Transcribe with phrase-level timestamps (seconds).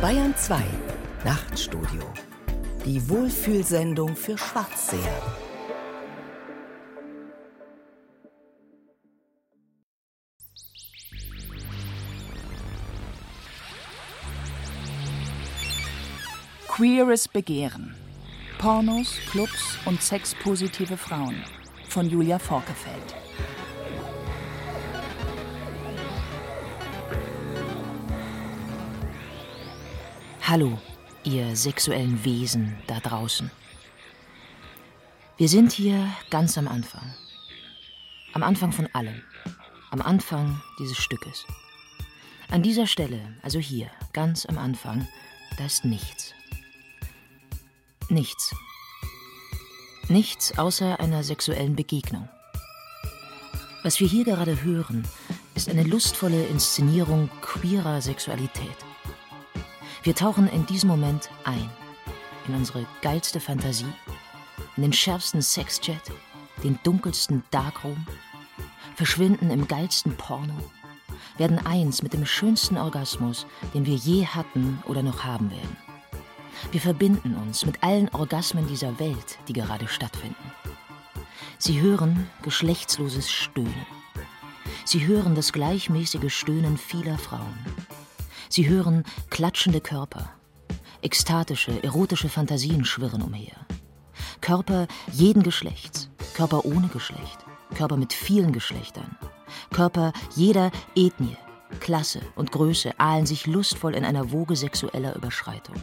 [0.00, 0.62] Bayern 2
[1.26, 2.02] Nachtstudio.
[2.86, 4.98] Die Wohlfühlsendung für Schwarzseher.
[16.66, 17.94] Queeres Begehren.
[18.58, 21.44] Pornos, Clubs und sexpositive Frauen
[21.90, 23.14] von Julia Forkefeld.
[30.50, 30.76] Hallo,
[31.22, 33.52] ihr sexuellen Wesen da draußen.
[35.36, 37.14] Wir sind hier ganz am Anfang.
[38.32, 39.22] Am Anfang von allem.
[39.92, 41.46] Am Anfang dieses Stückes.
[42.48, 45.06] An dieser Stelle, also hier, ganz am Anfang,
[45.56, 46.34] da ist nichts.
[48.08, 48.52] Nichts.
[50.08, 52.28] Nichts außer einer sexuellen Begegnung.
[53.84, 55.06] Was wir hier gerade hören,
[55.54, 58.89] ist eine lustvolle Inszenierung queerer Sexualität.
[60.02, 61.68] Wir tauchen in diesem Moment ein,
[62.48, 63.92] in unsere geilste Fantasie,
[64.76, 66.10] in den schärfsten Sexchat,
[66.64, 68.06] den dunkelsten Darkroom,
[68.94, 70.54] verschwinden im geilsten Porno,
[71.36, 75.76] werden eins mit dem schönsten Orgasmus, den wir je hatten oder noch haben werden.
[76.72, 80.52] Wir verbinden uns mit allen Orgasmen dieser Welt, die gerade stattfinden.
[81.58, 83.86] Sie hören geschlechtsloses Stöhnen.
[84.86, 87.58] Sie hören das gleichmäßige Stöhnen vieler Frauen.
[88.52, 90.28] Sie hören klatschende Körper.
[91.02, 93.54] Ekstatische, erotische Fantasien schwirren umher.
[94.40, 97.38] Körper jeden Geschlechts, Körper ohne Geschlecht,
[97.76, 99.16] Körper mit vielen Geschlechtern,
[99.72, 101.36] Körper jeder Ethnie,
[101.78, 105.76] Klasse und Größe ahlen sich lustvoll in einer Woge sexueller Überschreitung.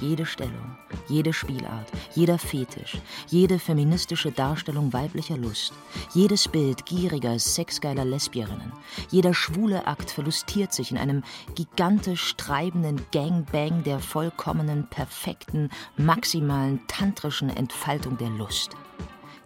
[0.00, 5.72] Jede Stellung, jede Spielart, jeder Fetisch, jede feministische Darstellung weiblicher Lust,
[6.14, 8.72] jedes Bild gieriger, sexgeiler Lesbierinnen,
[9.10, 11.24] jeder schwule Akt verlustiert sich in einem
[11.56, 18.70] gigantisch treibenden Gangbang der vollkommenen, perfekten, maximalen, tantrischen Entfaltung der Lust.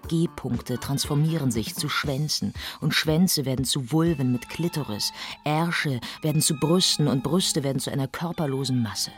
[0.09, 2.53] G-Punkte transformieren sich zu Schwänzen
[2.83, 5.13] und Schwänze werden zu Vulven mit Klitoris,
[5.45, 9.13] Ärsche werden zu Brüsten und Brüste werden zu einer körperlosen Masse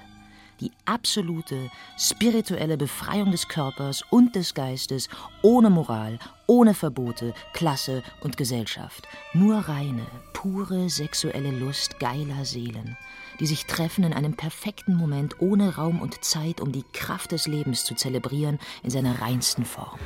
[0.60, 5.09] die absolute spirituelle Befreiung des Körpers und des Geistes,
[5.42, 9.09] ohne Moral, ohne Verbote, Klasse und Gesellschaft.
[9.32, 12.97] Nur reine, pure sexuelle Lust geiler Seelen,
[13.41, 17.47] die sich treffen in einem perfekten Moment ohne Raum und Zeit, um die Kraft des
[17.47, 19.98] Lebens zu zelebrieren in seiner reinsten Form.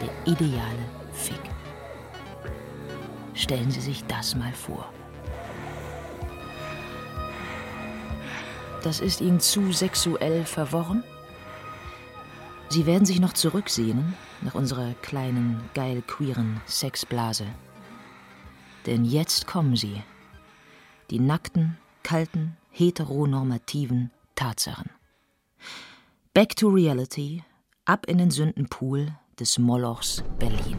[0.00, 1.40] Der ideale Fick.
[3.34, 4.90] Stellen Sie sich das mal vor.
[8.86, 11.02] Das ist Ihnen zu sexuell verworren?
[12.68, 17.46] Sie werden sich noch zurücksehnen nach unserer kleinen, geil queeren Sexblase.
[18.86, 20.04] Denn jetzt kommen sie.
[21.10, 24.90] Die nackten, kalten, heteronormativen Tatsachen.
[26.32, 27.42] Back to reality,
[27.86, 30.76] ab in den Sündenpool des Molochs Berlin.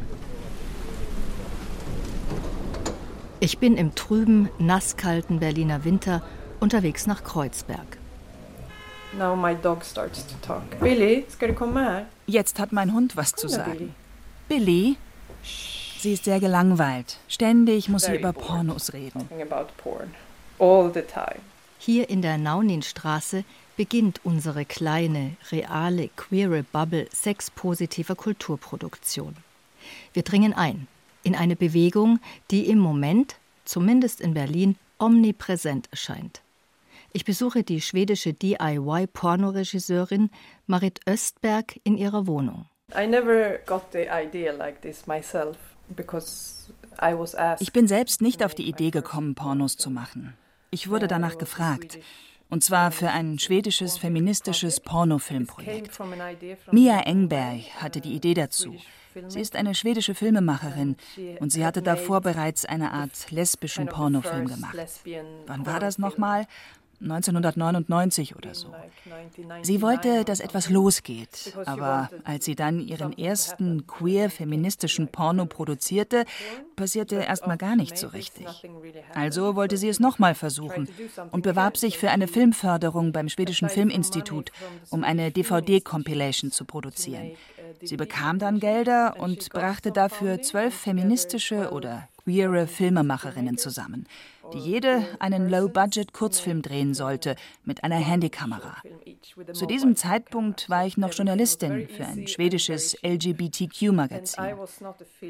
[3.41, 6.23] Ich bin im trüben, nasskalten Berliner Winter
[6.61, 7.96] unterwegs nach Kreuzberg.
[9.13, 10.79] Now my dog starts to talk.
[10.79, 12.05] Billy, ska du komma här?
[12.27, 13.93] Jetzt hat mein Hund was zu sagen.
[14.47, 14.95] Billy.
[14.95, 14.97] Billy?
[15.99, 17.17] Sie ist sehr gelangweilt.
[17.27, 18.47] Ständig muss sie Very über bored.
[18.47, 19.27] Pornos reden.
[19.27, 20.13] Talking about porn.
[20.59, 21.41] All the time.
[21.79, 23.43] Hier in der Nauninstraße
[23.77, 29.35] beginnt unsere kleine, reale, queere Bubble sexpositiver Kulturproduktion.
[30.13, 30.87] Wir dringen ein
[31.23, 32.19] in eine Bewegung,
[32.51, 33.35] die im Moment,
[33.65, 36.41] zumindest in Berlin, omnipräsent erscheint.
[37.13, 40.29] Ich besuche die schwedische DIY-Pornoregisseurin
[40.65, 42.65] Marit Östberg in ihrer Wohnung.
[47.59, 50.33] Ich bin selbst nicht auf die Idee gekommen, Pornos zu machen.
[50.69, 51.99] Ich wurde danach gefragt.
[52.49, 55.99] Und zwar für ein schwedisches feministisches Pornofilmprojekt.
[56.71, 58.75] Mia Engberg hatte die Idee dazu.
[59.27, 60.95] Sie ist eine schwedische Filmemacherin
[61.39, 64.77] und sie hatte davor bereits eine Art lesbischen Pornofilm gemacht.
[65.47, 66.45] Wann war das nochmal?
[67.01, 68.73] 1999 oder so.
[69.61, 76.25] Sie wollte, dass etwas losgeht, aber als sie dann ihren ersten queer-feministischen Porno produzierte,
[76.75, 78.47] passierte erstmal gar nichts so richtig.
[79.13, 80.89] Also wollte sie es nochmal versuchen
[81.31, 84.51] und bewarb sich für eine Filmförderung beim Schwedischen Filminstitut,
[84.89, 87.31] um eine DVD-Compilation zu produzieren.
[87.81, 94.05] Sie bekam dann Gelder und brachte dafür zwölf feministische oder queere Filmemacherinnen zusammen,
[94.53, 98.77] die jede einen Low-Budget-Kurzfilm drehen sollte mit einer Handykamera.
[99.53, 104.55] Zu diesem Zeitpunkt war ich noch Journalistin für ein schwedisches LGBTQ-Magazin.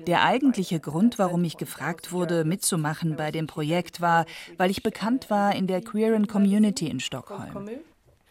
[0.05, 4.25] Der eigentliche Grund, warum ich gefragt wurde, mitzumachen bei dem Projekt, war,
[4.57, 7.69] weil ich bekannt war in der queeren Community in Stockholm.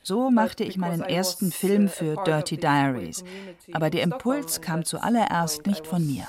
[0.02, 3.24] So machte ich meinen ersten Film für Dirty Diaries,
[3.72, 6.28] aber der Impuls kam zuallererst nicht von mir.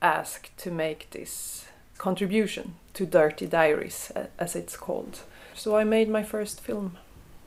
[0.00, 1.67] Asked to make this
[1.98, 5.20] contribution to Dirty Diaries, as it's called.
[5.54, 6.96] So I made my first film,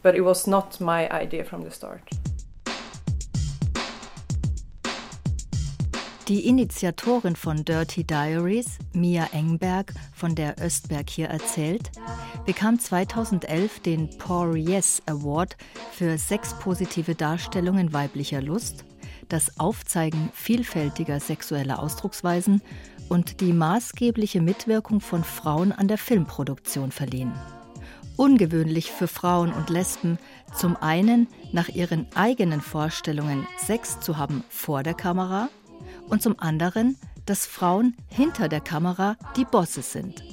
[0.03, 2.01] but it was not my idea from the start.
[6.27, 11.91] Die Initiatorin von Dirty Diaries, Mia Engberg, von der Östberg hier erzählt,
[12.45, 15.57] bekam 2011 den Poor Yes Award
[15.91, 18.85] für sexpositive Darstellungen weiblicher Lust,
[19.29, 22.61] das Aufzeigen vielfältiger sexueller Ausdrucksweisen
[23.09, 27.33] und die maßgebliche Mitwirkung von Frauen an der Filmproduktion verliehen.
[28.15, 30.17] Ungewöhnlich für Frauen und Lesben,
[30.55, 35.49] zum einen nach ihren eigenen Vorstellungen Sex zu haben vor der Kamera
[36.07, 40.23] und zum anderen, dass Frauen hinter der Kamera die Bosse sind.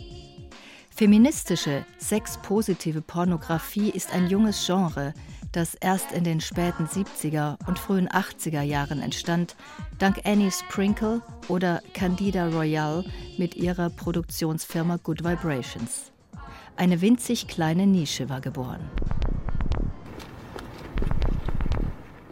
[0.91, 5.15] Feministische, sexpositive Pornografie ist ein junges Genre,
[5.53, 9.57] das erst in den späten 70er und frühen 80er Jahren entstand,
[9.99, 13.05] dank Annie Sprinkle oder Candida Royale
[13.39, 16.13] mit ihrer Produktionsfirma Good Vibrations.
[16.77, 18.89] Eine winzig kleine Nische war geboren.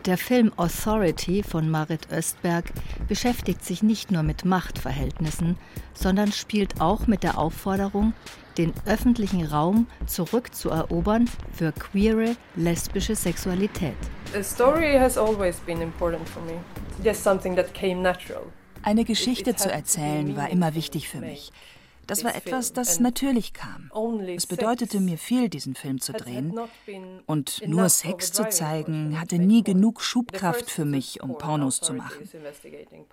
[0.04, 2.66] Der Film Authority von Marit Östberg
[3.08, 5.58] beschäftigt sich nicht nur mit Machtverhältnissen,
[5.94, 8.12] sondern spielt auch mit der Aufforderung,
[8.58, 13.94] den öffentlichen Raum zurückzuerobern für queere, lesbische Sexualität.
[18.82, 21.52] Eine Geschichte zu erzählen war immer wichtig für mich.
[22.06, 23.90] Das war etwas, das natürlich kam.
[24.36, 26.58] Es bedeutete mir viel, diesen Film zu drehen.
[27.26, 32.28] Und nur Sex zu zeigen, hatte nie genug Schubkraft für mich, um Pornos zu machen.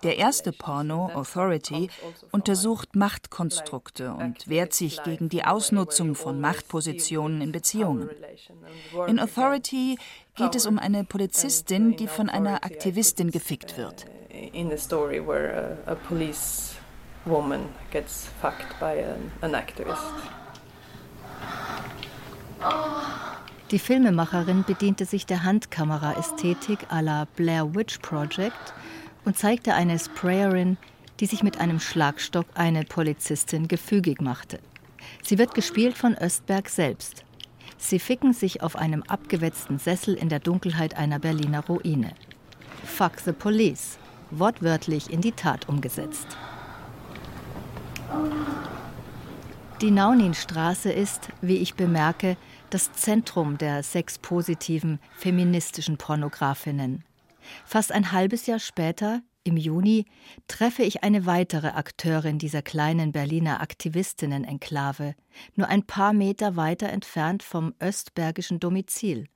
[0.02, 7.40] Der erste Porno, Authority, also untersucht Machtkonstrukte und wehrt sich gegen die Ausnutzung von Machtpositionen
[7.40, 8.10] in Beziehungen.
[9.06, 9.98] In Authority
[10.36, 14.06] geht es um eine Polizistin, die von einer Aktivistin gefickt wird.
[14.52, 16.73] In the story where a, a police
[17.24, 20.12] woman gets fucked by an, an activist.
[23.70, 28.74] Die Filmemacherin bediente sich der Handkamera-Ästhetik à la Blair Witch Project
[29.24, 30.76] und zeigte eine Sprayerin,
[31.20, 34.60] die sich mit einem Schlagstock eine Polizistin gefügig machte.
[35.22, 37.24] Sie wird gespielt von Östberg selbst.
[37.78, 42.12] Sie ficken sich auf einem abgewetzten Sessel in der Dunkelheit einer Berliner Ruine.
[42.84, 43.98] Fuck the Police,
[44.30, 46.36] wortwörtlich in die Tat umgesetzt.
[49.80, 52.36] Die Nauninstraße ist, wie ich bemerke,
[52.70, 57.04] das Zentrum der sexpositiven feministischen Pornografinnen.
[57.64, 60.06] Fast ein halbes Jahr später, im Juni,
[60.48, 65.14] treffe ich eine weitere Akteurin dieser kleinen Berliner Aktivistinnen-Enklave,
[65.54, 69.26] nur ein paar Meter weiter entfernt vom östbergischen Domizil,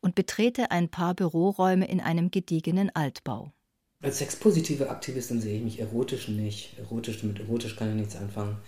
[0.00, 3.52] und betrete ein paar Büroräume in einem gediegenen Altbau.
[4.04, 6.78] Als sexpositive Aktivistin sehe ich mich erotisch nicht.
[6.78, 8.58] Erotisch, mit erotisch kann ich nichts anfangen.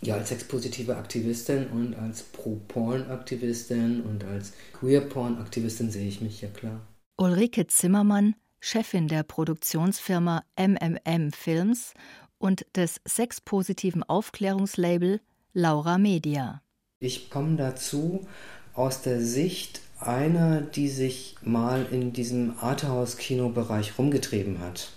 [0.00, 6.80] Ja, als sexpositive Aktivistin und als Pro-Porn-Aktivistin und als Queer-Porn-Aktivistin sehe ich mich, ja klar.
[7.18, 11.92] Ulrike Zimmermann, Chefin der Produktionsfirma MMM Films
[12.38, 15.20] und des sexpositiven Aufklärungslabel
[15.52, 16.62] Laura Media.
[16.98, 18.26] Ich komme dazu
[18.72, 24.90] aus der Sicht einer, die sich mal in diesem Arthouse-Kino-Bereich rumgetrieben hat.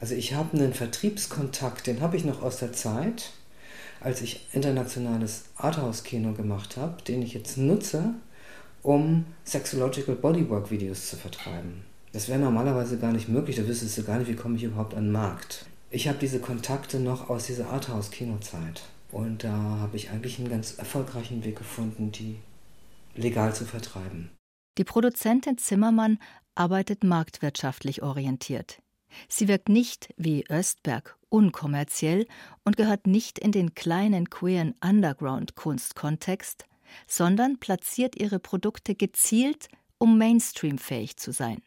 [0.00, 3.32] Also ich habe einen Vertriebskontakt, den habe ich noch aus der Zeit,
[4.00, 8.14] als ich internationales Arthouse-Kino gemacht habe, den ich jetzt nutze,
[8.82, 11.82] um Sexological Bodywork-Videos zu vertreiben.
[12.12, 14.94] Das wäre normalerweise gar nicht möglich, da wüsstest du gar nicht, wie komme ich überhaupt
[14.94, 15.66] an den Markt.
[15.90, 18.82] Ich habe diese Kontakte noch aus dieser Arthouse-Kinozeit.
[19.12, 22.36] Und da habe ich eigentlich einen ganz erfolgreichen Weg gefunden, die
[23.14, 24.30] legal zu vertreiben.
[24.78, 26.18] Die Produzentin Zimmermann
[26.54, 28.80] arbeitet marktwirtschaftlich orientiert.
[29.28, 32.26] Sie wirkt nicht wie Östberg unkommerziell
[32.64, 36.66] und gehört nicht in den kleinen queeren Underground-Kunstkontext,
[37.06, 41.62] sondern platziert ihre Produkte gezielt, um Mainstream-fähig zu sein.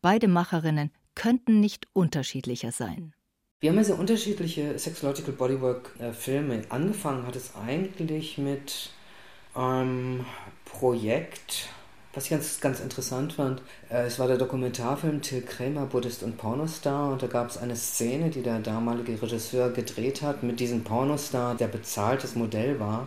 [0.00, 3.14] Beide Macherinnen könnten nicht unterschiedlicher sein.
[3.60, 6.62] Wir haben ja sehr unterschiedliche Sexological Bodywork-Filme.
[6.62, 8.90] Äh, Angefangen hat es eigentlich mit
[9.52, 10.24] einem
[10.70, 11.68] Projekt
[12.14, 16.36] Was ich ganz, ganz interessant fand, äh, es war der Dokumentarfilm Till Kramer, Buddhist und
[16.36, 17.12] Pornostar.
[17.12, 21.54] Und da gab es eine Szene, die der damalige Regisseur gedreht hat mit diesem Pornostar,
[21.54, 23.06] der bezahltes Modell war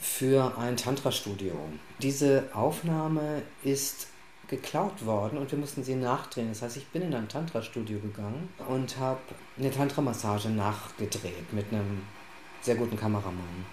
[0.00, 1.54] für ein Tantra-Studio.
[2.00, 4.08] Diese Aufnahme ist
[4.48, 6.48] geklaut worden und wir mussten sie nachdrehen.
[6.48, 9.20] Das heißt, ich bin in ein Tantra-Studio gegangen und habe
[9.58, 12.02] eine Tantra-Massage nachgedreht mit einem
[12.60, 13.64] sehr guten Kameramann.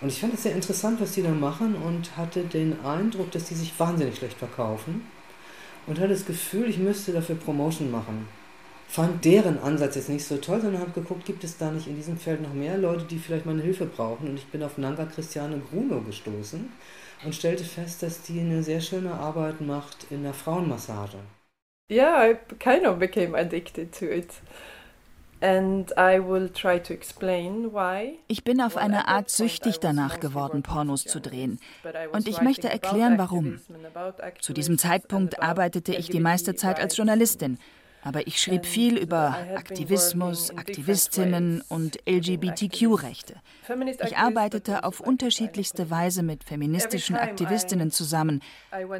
[0.00, 3.44] Und ich fand es sehr interessant, was die da machen und hatte den Eindruck, dass
[3.44, 5.06] die sich wahnsinnig schlecht verkaufen
[5.86, 8.26] und hatte das Gefühl, ich müsste dafür Promotion machen.
[8.88, 11.96] Fand deren Ansatz jetzt nicht so toll, sondern habe geguckt, gibt es da nicht in
[11.96, 14.30] diesem Feld noch mehr Leute, die vielleicht meine Hilfe brauchen.
[14.30, 16.72] Und ich bin auf Nanga Christiane Bruno gestoßen
[17.24, 21.18] und stellte fest, dass die eine sehr schöne Arbeit macht in der Frauenmassage.
[21.90, 24.32] Yeah, I kind of became addicted to it.
[28.28, 31.58] Ich bin auf eine Art süchtig danach geworden, Pornos zu drehen.
[32.12, 33.58] Und ich möchte erklären, warum.
[34.40, 37.58] Zu diesem Zeitpunkt arbeitete ich die meiste Zeit als Journalistin.
[38.02, 43.34] Aber ich schrieb viel über Aktivismus, Aktivistinnen und LGBTQ-Rechte.
[44.06, 48.42] Ich arbeitete auf unterschiedlichste Weise mit feministischen Aktivistinnen zusammen,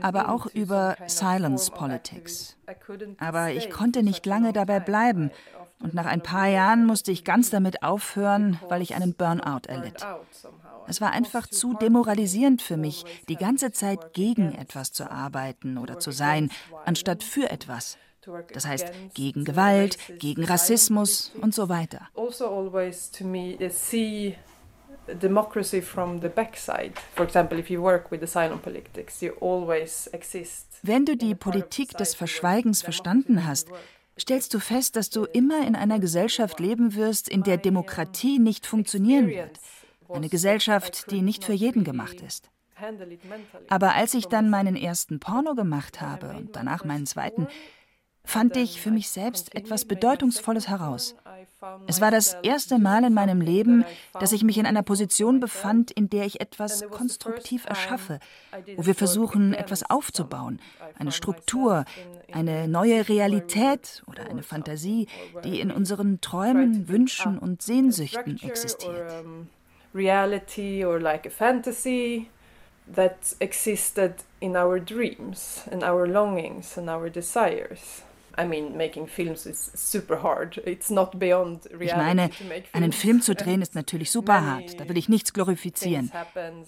[0.03, 2.57] aber auch über Silence Politics.
[3.19, 5.31] Aber ich konnte nicht lange dabei bleiben
[5.81, 10.07] und nach ein paar Jahren musste ich ganz damit aufhören, weil ich einen Burnout erlitt.
[10.87, 15.99] Es war einfach zu demoralisierend für mich, die ganze Zeit gegen etwas zu arbeiten oder
[15.99, 16.51] zu sein,
[16.85, 17.97] anstatt für etwas.
[18.53, 22.09] Das heißt, gegen Gewalt, gegen Rassismus und so weiter.
[22.15, 22.51] Also
[25.15, 26.93] democracy from the backside.
[27.15, 30.67] For example, if you work with asylum politics, you always exist.
[30.83, 33.69] Wenn du die Politik des Verschweigens verstanden hast,
[34.19, 38.67] stellst du fest, dass du immer in einer Gesellschaft leben wirst, in der Demokratie nicht
[38.67, 39.59] funktionieren wird.
[40.09, 42.51] Eine Gesellschaft, die nicht für jeden gemacht ist.
[43.69, 47.47] Aber als ich dann meinen ersten Porno gemacht habe und danach meinen zweiten,
[48.25, 51.15] fand ich für mich selbst etwas Bedeutungsvolles heraus.
[51.87, 53.85] Es war das erste Mal in meinem Leben,
[54.19, 58.19] dass ich mich in einer Position befand, in der ich etwas konstruktiv erschaffe,
[58.77, 60.61] wo wir versuchen, etwas aufzubauen,
[60.99, 61.85] eine Struktur,
[62.33, 65.07] eine neue Realität oder eine Fantasie,
[65.45, 69.13] die in unseren Träumen, Wünschen und Sehnsüchten existiert.
[69.95, 72.31] Reality or like a fantasy
[72.95, 78.03] that existed in our dreams and our longings and our desires.
[81.81, 82.31] Ich meine,
[82.73, 86.13] einen Film zu drehen ist natürlich super hart, da will ich nichts glorifizieren.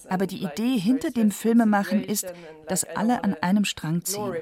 [0.09, 2.33] Aber die Idee hinter dem Filmemachen ist,
[2.69, 4.35] dass alle an einem Strang ziehen.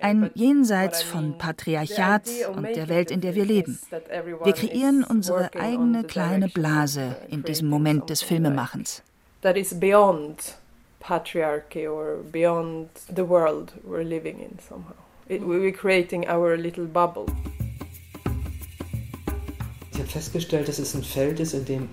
[0.00, 3.78] Ein Jenseits von Patriarchat und der Welt, in der wir leben.
[4.44, 9.02] Wir kreieren unsere eigene kleine Blase in diesem Moment des Filmemachens.
[9.42, 10.58] That is beyond
[11.00, 14.94] patriarchy or beyond the world we're living in somehow.
[15.38, 17.26] Were creating our little bubble.
[19.92, 21.88] Ich habe festgestellt, dass es ein Feld ist, in dem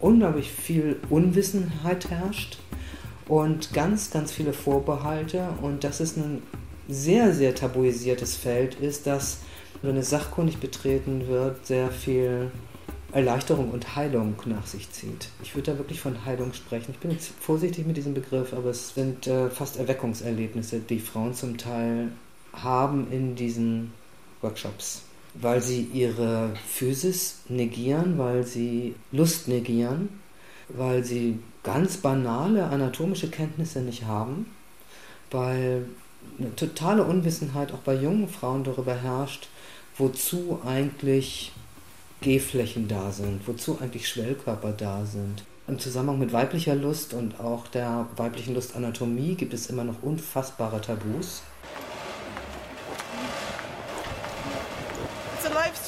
[0.00, 2.58] unglaublich viel Unwissenheit herrscht
[3.28, 6.42] und ganz, ganz viele Vorbehalte und dass es ein
[6.88, 9.42] sehr, sehr tabuisiertes Feld ist, das,
[9.82, 12.50] wenn es sachkundig betreten wird, sehr viel
[13.12, 15.28] Erleichterung und Heilung nach sich zieht.
[15.44, 16.90] Ich würde da wirklich von Heilung sprechen.
[16.90, 21.34] Ich bin jetzt vorsichtig mit diesem Begriff, aber es sind äh, fast Erweckungserlebnisse, die Frauen
[21.34, 22.10] zum Teil
[22.62, 23.92] haben in diesen
[24.40, 25.02] Workshops,
[25.34, 30.08] weil sie ihre Physis negieren, weil sie Lust negieren,
[30.68, 34.46] weil sie ganz banale anatomische Kenntnisse nicht haben,
[35.30, 35.86] weil
[36.38, 39.48] eine totale Unwissenheit auch bei jungen Frauen darüber herrscht,
[39.96, 41.52] wozu eigentlich
[42.20, 45.44] Gehflächen da sind, wozu eigentlich Schwellkörper da sind.
[45.66, 50.80] Im Zusammenhang mit weiblicher Lust und auch der weiblichen Lustanatomie gibt es immer noch unfassbare
[50.80, 51.42] Tabus.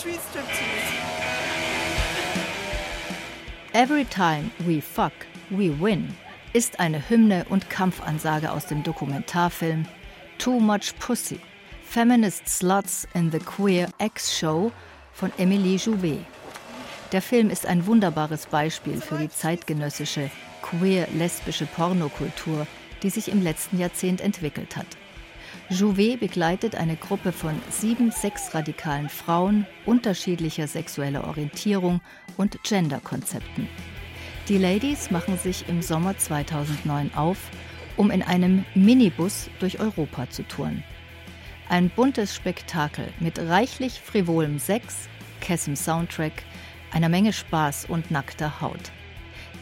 [0.06, 1.00] Street Striptease.
[3.74, 5.12] Every time we fuck,
[5.50, 6.14] we win
[6.52, 9.84] ist eine Hymne und Kampfansage aus dem Dokumentarfilm
[10.38, 11.40] Too Much Pussy,
[11.84, 14.72] Feminist Sluts in the Queer X Show
[15.12, 16.24] von Emilie Jouvet.
[17.12, 20.30] Der Film ist ein wunderbares Beispiel für die zeitgenössische
[20.62, 22.66] queer-lesbische Pornokultur,
[23.02, 24.86] die sich im letzten Jahrzehnt entwickelt hat.
[25.68, 32.00] Jouvet begleitet eine Gruppe von sieben sexradikalen Frauen unterschiedlicher sexueller Orientierung
[32.36, 33.68] und Genderkonzepten.
[34.48, 37.50] Die Ladies machen sich im Sommer 2009 auf,
[37.96, 40.84] um in einem Minibus durch Europa zu touren.
[41.68, 45.08] Ein buntes Spektakel mit reichlich frivolem Sex,
[45.40, 46.44] kessem Soundtrack,
[46.92, 48.92] einer Menge Spaß und nackter Haut.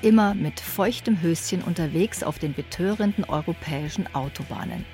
[0.03, 4.85] Immer mit feuchtem Höschen unterwegs auf den betörenden europäischen Autobahnen.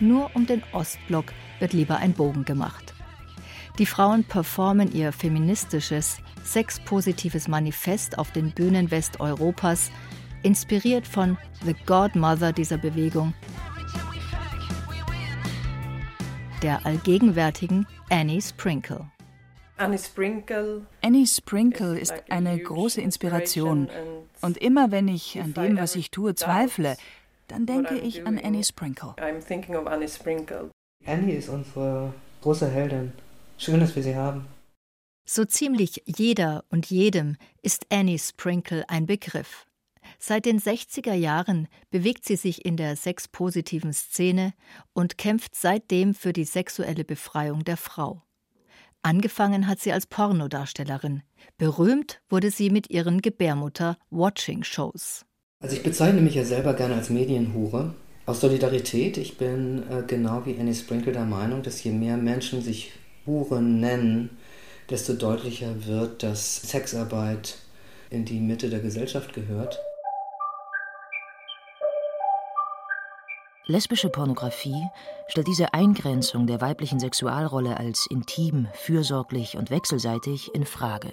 [0.00, 1.26] Nur um den Ostblock
[1.58, 2.94] wird lieber ein Bogen gemacht.
[3.78, 9.90] Die Frauen performen ihr feministisches, sexpositives Manifest auf den Bühnen Westeuropas,
[10.42, 13.34] inspiriert von The Godmother dieser Bewegung,
[16.62, 19.06] der allgegenwärtigen Annie Sprinkle.
[19.76, 20.82] Annie Sprinkle.
[21.02, 23.88] Annie Sprinkle ist eine große Inspiration.
[24.42, 26.96] Und immer wenn ich an dem, was ich tue, zweifle,
[27.50, 29.14] dann denke ich an Annie Sprinkle.
[31.06, 33.12] Annie ist unsere große Heldin.
[33.58, 34.46] Schön, dass wir sie haben.
[35.26, 39.66] So ziemlich jeder und jedem ist Annie Sprinkle ein Begriff.
[40.18, 44.54] Seit den 60er Jahren bewegt sie sich in der sexpositiven Szene
[44.92, 48.22] und kämpft seitdem für die sexuelle Befreiung der Frau.
[49.02, 51.22] Angefangen hat sie als Pornodarstellerin.
[51.56, 55.24] Berühmt wurde sie mit ihren Gebärmutter-Watching-Shows.
[55.62, 57.92] Also ich bezeichne mich ja selber gerne als Medienhure.
[58.24, 62.62] Aus Solidarität, ich bin äh, genau wie Annie Sprinkle der Meinung, dass je mehr Menschen
[62.62, 62.92] sich
[63.26, 64.38] Huren nennen,
[64.88, 67.58] desto deutlicher wird, dass Sexarbeit
[68.08, 69.78] in die Mitte der Gesellschaft gehört.
[73.66, 74.82] Lesbische Pornografie
[75.28, 81.10] stellt diese Eingrenzung der weiblichen Sexualrolle als intim, fürsorglich und wechselseitig in Frage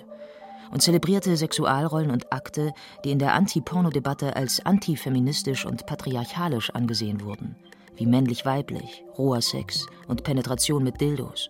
[0.71, 7.55] und zelebrierte Sexualrollen und Akte, die in der Anti-Porno-Debatte als antifeministisch und patriarchalisch angesehen wurden,
[7.95, 11.47] wie männlich-weiblich, roher Sex und Penetration mit Dildos.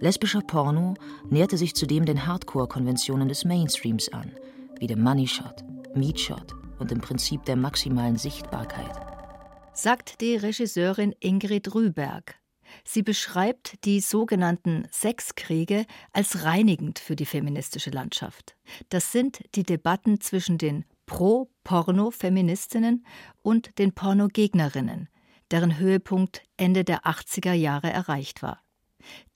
[0.00, 0.94] Lesbischer Porno
[1.28, 4.32] näherte sich zudem den Hardcore-Konventionen des Mainstreams an,
[4.78, 5.64] wie dem Money Shot,
[5.94, 8.94] Meat Shot und dem Prinzip der maximalen Sichtbarkeit.
[9.72, 12.37] Sagt die Regisseurin Ingrid Rüberg.
[12.84, 18.56] Sie beschreibt die sogenannten Sexkriege als reinigend für die feministische Landschaft.
[18.88, 23.06] Das sind die Debatten zwischen den Pro-Porno-Feministinnen
[23.42, 25.08] und den Pornogegnerinnen,
[25.50, 28.62] deren Höhepunkt Ende der 80er Jahre erreicht war.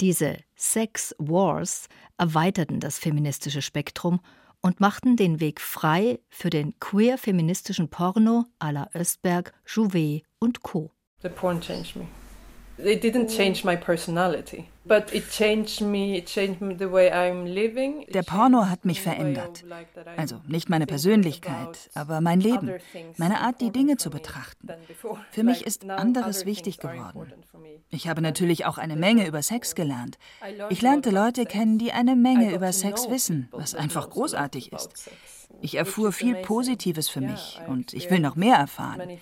[0.01, 4.21] Diese Sex Wars erweiterten das feministische Spektrum
[4.61, 10.91] und machten den Weg frei für den queer-feministischen Porno à la Östberg, Jouvet und Co.
[11.23, 12.07] The porn changed me.
[12.79, 18.07] It didn't change my personality, but it changed me, it changed the way I'm living.
[18.12, 19.64] Der Porno hat mich verändert.
[20.17, 22.73] Also nicht meine Persönlichkeit, aber mein Leben,
[23.19, 24.69] meine Art, die Dinge zu betrachten.
[25.31, 27.33] Für mich ist anderes wichtig geworden.
[27.91, 30.18] Ich habe natürlich auch eine Menge über Sex gelernt.
[30.70, 35.11] Ich lernte Leute kennen, die eine Menge über Sex wissen, was einfach großartig ist.
[35.61, 39.19] Ich erfuhr viel Positives für mich und ich will noch mehr erfahren.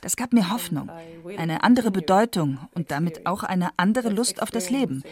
[0.00, 0.90] Das gab mir Hoffnung,
[1.36, 5.02] eine andere Bedeutung und damit auch eine andere Lust auf das Leben.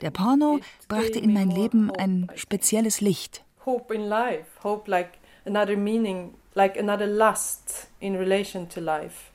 [0.00, 3.42] Der Porno brachte in mein Leben ein spezielles Licht.
[3.64, 5.10] Hope in life, hope like
[5.44, 9.32] another meaning, like another lust in relation to life.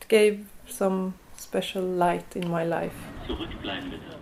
[0.00, 2.94] It gave some special light in my life.
[3.26, 4.16] Zurückbleiben bitte.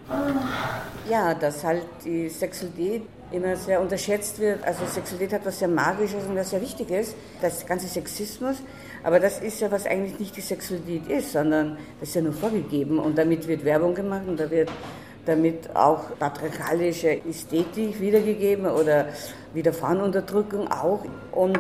[1.09, 4.65] Ja, dass halt die Sexualität immer sehr unterschätzt wird.
[4.65, 8.57] Also Sexualität hat was sehr Magisches und was sehr Wichtiges, das ganze Sexismus.
[9.03, 12.33] Aber das ist ja, was eigentlich nicht die Sexualität ist, sondern das ist ja nur
[12.33, 12.99] vorgegeben.
[12.99, 14.71] Und damit wird Werbung gemacht und da wird
[15.27, 19.09] damit auch patriarchalische Ästhetik wiedergegeben oder
[19.53, 21.05] Widerfahrenunterdrückung auch.
[21.33, 21.59] Und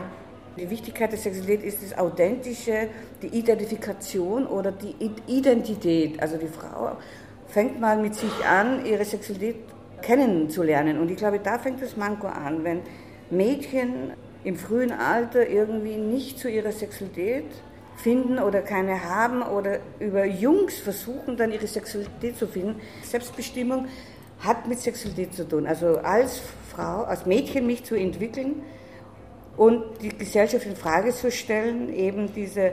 [0.56, 2.88] die Wichtigkeit der Sexualität ist das Authentische,
[3.22, 4.94] die Identifikation oder die
[5.26, 6.20] Identität.
[6.22, 6.96] Also die Frau
[7.48, 9.73] fängt mal mit sich an, ihre Sexualität
[10.04, 10.98] kennenzulernen.
[10.98, 12.80] Und ich glaube, da fängt das Manko an, wenn
[13.30, 14.12] Mädchen
[14.44, 17.46] im frühen Alter irgendwie nicht zu ihrer Sexualität
[17.96, 22.80] finden oder keine haben oder über Jungs versuchen, dann ihre Sexualität zu finden.
[23.02, 23.86] Selbstbestimmung
[24.40, 25.66] hat mit Sexualität zu tun.
[25.66, 28.62] Also als Frau, als Mädchen mich zu entwickeln
[29.56, 32.72] und die Gesellschaft in Frage zu stellen, eben diese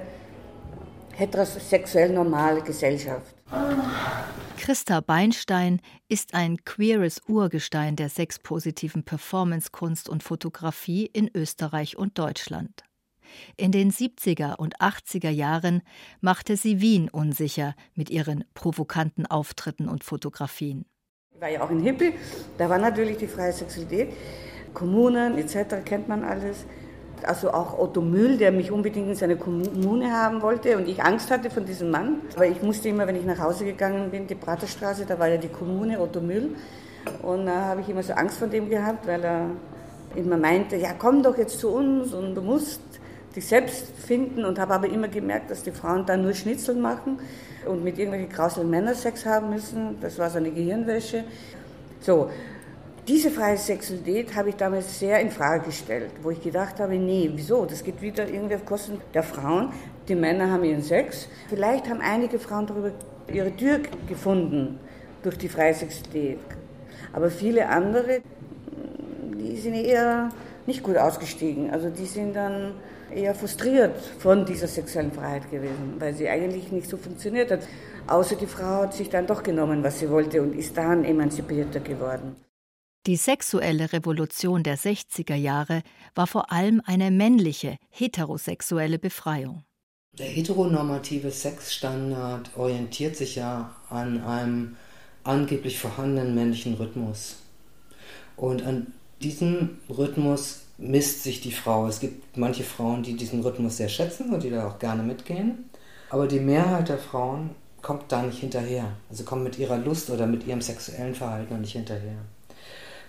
[1.16, 3.36] heterosexuell normale Gesellschaft.
[4.62, 12.84] Christa Beinstein ist ein queeres Urgestein der sexpositiven Performancekunst und Fotografie in Österreich und Deutschland.
[13.58, 15.82] In den 70er und 80er Jahren
[16.20, 20.86] machte sie Wien unsicher mit ihren provokanten Auftritten und Fotografien.
[21.34, 22.14] Ich war ja auch ein Hippie,
[22.60, 24.14] da war natürlich die freie Sexualität.
[24.76, 25.84] Kommunen etc.
[25.84, 26.66] kennt man alles
[27.26, 31.32] also auch Otto Mühl, der mich unbedingt in seine Kommune haben wollte und ich Angst
[31.32, 32.22] hatte von diesem Mann.
[32.36, 35.38] Aber ich musste immer, wenn ich nach Hause gegangen bin, die Praterstraße, da war ja
[35.38, 36.56] die Kommune, Otto Mühl.
[37.22, 39.46] Und da habe ich immer so Angst vor dem gehabt, weil er
[40.16, 42.82] immer meinte, ja komm doch jetzt zu uns und du musst
[43.36, 47.20] dich selbst finden und habe aber immer gemerkt, dass die Frauen da nur Schnitzel machen
[47.66, 49.98] und mit irgendwelchen grausigen Männern Sex haben müssen.
[50.02, 51.24] Das war so eine Gehirnwäsche.
[52.02, 52.30] So,
[53.08, 57.32] Diese freie Sexualität habe ich damals sehr in Frage gestellt, wo ich gedacht habe, nee,
[57.34, 57.66] wieso?
[57.66, 59.74] Das geht wieder irgendwie auf Kosten der Frauen.
[60.08, 61.28] Die Männer haben ihren Sex.
[61.50, 62.92] Vielleicht haben einige Frauen darüber
[63.34, 64.80] ihre Tür gefunden
[65.24, 66.38] durch die freie Sexualität.
[67.12, 68.22] Aber viele andere,
[69.34, 70.30] die sind eher
[70.68, 71.72] nicht gut ausgestiegen.
[71.72, 72.76] Also die sind dann
[73.12, 77.62] eher frustriert von dieser sexuellen Freiheit gewesen, weil sie eigentlich nicht so funktioniert hat.
[78.06, 81.80] Außer die Frau hat sich dann doch genommen, was sie wollte und ist dann emanzipierter
[81.80, 82.36] geworden.
[83.08, 85.82] Die sexuelle Revolution der 60er Jahre
[86.14, 89.64] war vor allem eine männliche, heterosexuelle Befreiung.
[90.20, 94.76] Der heteronormative Sexstandard orientiert sich ja an einem
[95.24, 97.38] angeblich vorhandenen männlichen Rhythmus.
[98.38, 101.88] Und an diesem Rhythmus misst sich die Frau.
[101.88, 105.72] Es gibt manche Frauen, die diesen Rhythmus sehr schätzen und die da auch gerne mitgehen.
[106.12, 108.92] Aber die Mehrheit der Frauen kommt da nicht hinterher.
[109.10, 112.20] Also kommt mit ihrer Lust oder mit ihrem sexuellen Verhalten nicht hinterher.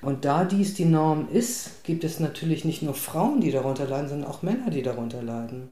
[0.03, 4.09] Und da dies die Norm ist, gibt es natürlich nicht nur Frauen, die darunter leiden,
[4.09, 5.71] sondern auch Männer, die darunter leiden.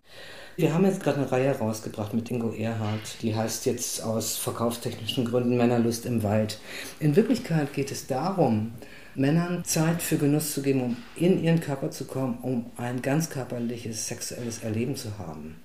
[0.57, 5.25] Wir haben jetzt gerade eine Reihe rausgebracht mit Ingo Erhardt, die heißt jetzt aus verkaufstechnischen
[5.25, 6.61] Gründen Männerlust im Wald.
[7.01, 8.73] In Wirklichkeit geht es darum,
[9.17, 13.31] Männern Zeit für Genuss zu geben, um in ihren Körper zu kommen, um ein ganz
[13.31, 15.57] körperliches sexuelles Erleben zu haben.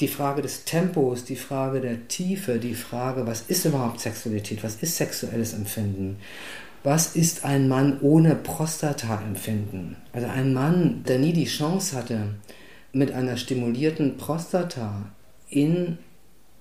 [0.00, 4.76] Die Frage des Tempos, die Frage der Tiefe, die Frage, was ist überhaupt Sexualität, was
[4.82, 6.18] ist sexuelles Empfinden,
[6.86, 9.96] was ist ein Mann ohne Prostata-Empfinden?
[10.12, 12.36] Also ein Mann, der nie die Chance hatte,
[12.92, 15.10] mit einer stimulierten Prostata
[15.48, 15.98] in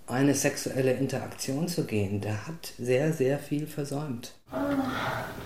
[0.07, 4.33] eine sexuelle Interaktion zu gehen, der hat sehr, sehr viel versäumt.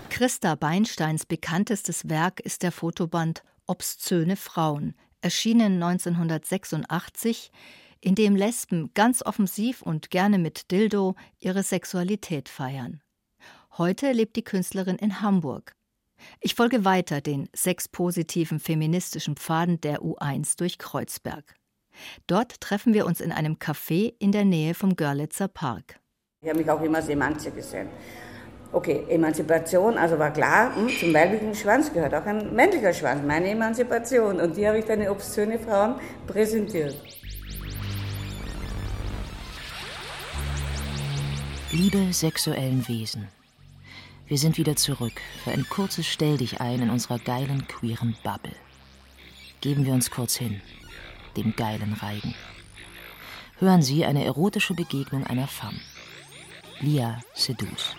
[0.10, 7.52] Christa Beinsteins bekanntestes Werk ist der Fotoband Obszöne Frauen, erschienen 1986,
[8.00, 13.02] in dem Lesben ganz offensiv und gerne mit Dildo ihre Sexualität feiern.
[13.80, 15.72] Heute lebt die Künstlerin in Hamburg.
[16.42, 21.56] Ich folge weiter den sexpositiven feministischen Pfaden der U1 durch Kreuzberg.
[22.28, 26.02] Dort treffen wir uns in einem Café in der Nähe vom Görlitzer Park.
[26.42, 27.88] Ich habe mich auch immer als Emanze gesehen.
[28.74, 33.48] Okay, Emanzipation, also war klar, hm, zum weiblichen Schwanz gehört auch ein männlicher Schwanz, meine
[33.48, 34.42] Emanzipation.
[34.42, 35.96] Und die habe ich dann in obszöne Frauen
[36.28, 37.02] präsentiert.
[41.72, 43.39] Liebe sexuellen Wesen.
[44.30, 48.56] Wir sind wieder zurück für ein kurzes Stell dich ein in unserer geilen, queeren Bubble.
[49.60, 50.62] Geben wir uns kurz hin,
[51.36, 52.36] dem geilen Reigen.
[53.58, 55.80] Hören Sie eine erotische Begegnung einer Femme.
[56.80, 57.96] Lia Sedus.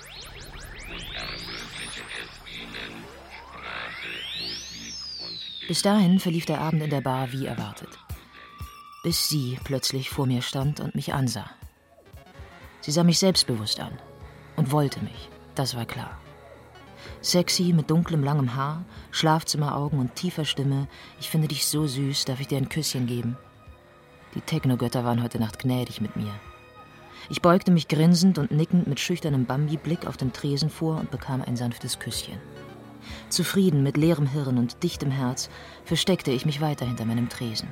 [5.66, 7.98] Bis dahin verlief der Abend in der Bar wie erwartet.
[9.02, 11.50] Bis sie plötzlich vor mir stand und mich ansah.
[12.82, 13.98] Sie sah mich selbstbewusst an
[14.56, 15.29] und wollte mich.
[15.54, 16.18] Das war klar.
[17.22, 20.88] Sexy mit dunklem, langem Haar, Schlafzimmeraugen und tiefer Stimme.
[21.18, 23.36] Ich finde dich so süß, darf ich dir ein Küsschen geben?
[24.34, 26.32] Die Technogötter waren heute Nacht gnädig mit mir.
[27.28, 31.42] Ich beugte mich grinsend und nickend mit schüchternem Bambi-Blick auf den Tresen vor und bekam
[31.42, 32.38] ein sanftes Küsschen.
[33.28, 35.50] Zufrieden mit leerem Hirn und dichtem Herz
[35.84, 37.68] versteckte ich mich weiter hinter meinem Tresen.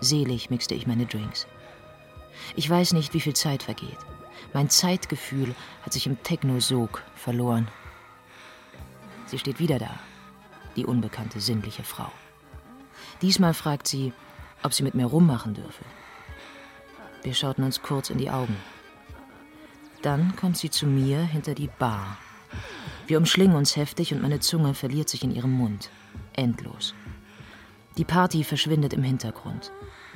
[0.00, 1.46] Selig mixte ich meine Drinks.
[2.56, 3.98] Ich weiß nicht, wie viel Zeit vergeht.
[4.52, 7.68] Mein Zeitgefühl hat sich im Techno-Sog verloren.
[9.26, 9.98] Sie steht wieder da,
[10.74, 12.10] die unbekannte sinnliche Frau.
[13.22, 14.12] Diesmal fragt sie,
[14.62, 15.84] ob sie mit mir rummachen dürfe.
[17.22, 18.56] Wir schauten uns kurz in die Augen.
[20.02, 22.16] Dann kommt sie zu mir hinter die Bar.
[23.06, 25.90] Wir umschlingen uns heftig und meine Zunge verliert sich in ihrem Mund.
[26.32, 26.94] Endlos.
[27.98, 29.70] Die Party verschwindet im Hintergrund.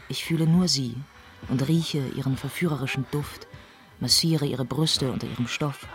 [0.09, 0.97] Ich fühle nur sie
[1.49, 3.47] und rieche ihren verführerischen Duft,
[4.01, 5.87] massiere ihre Brüste unter ihrem Stoff.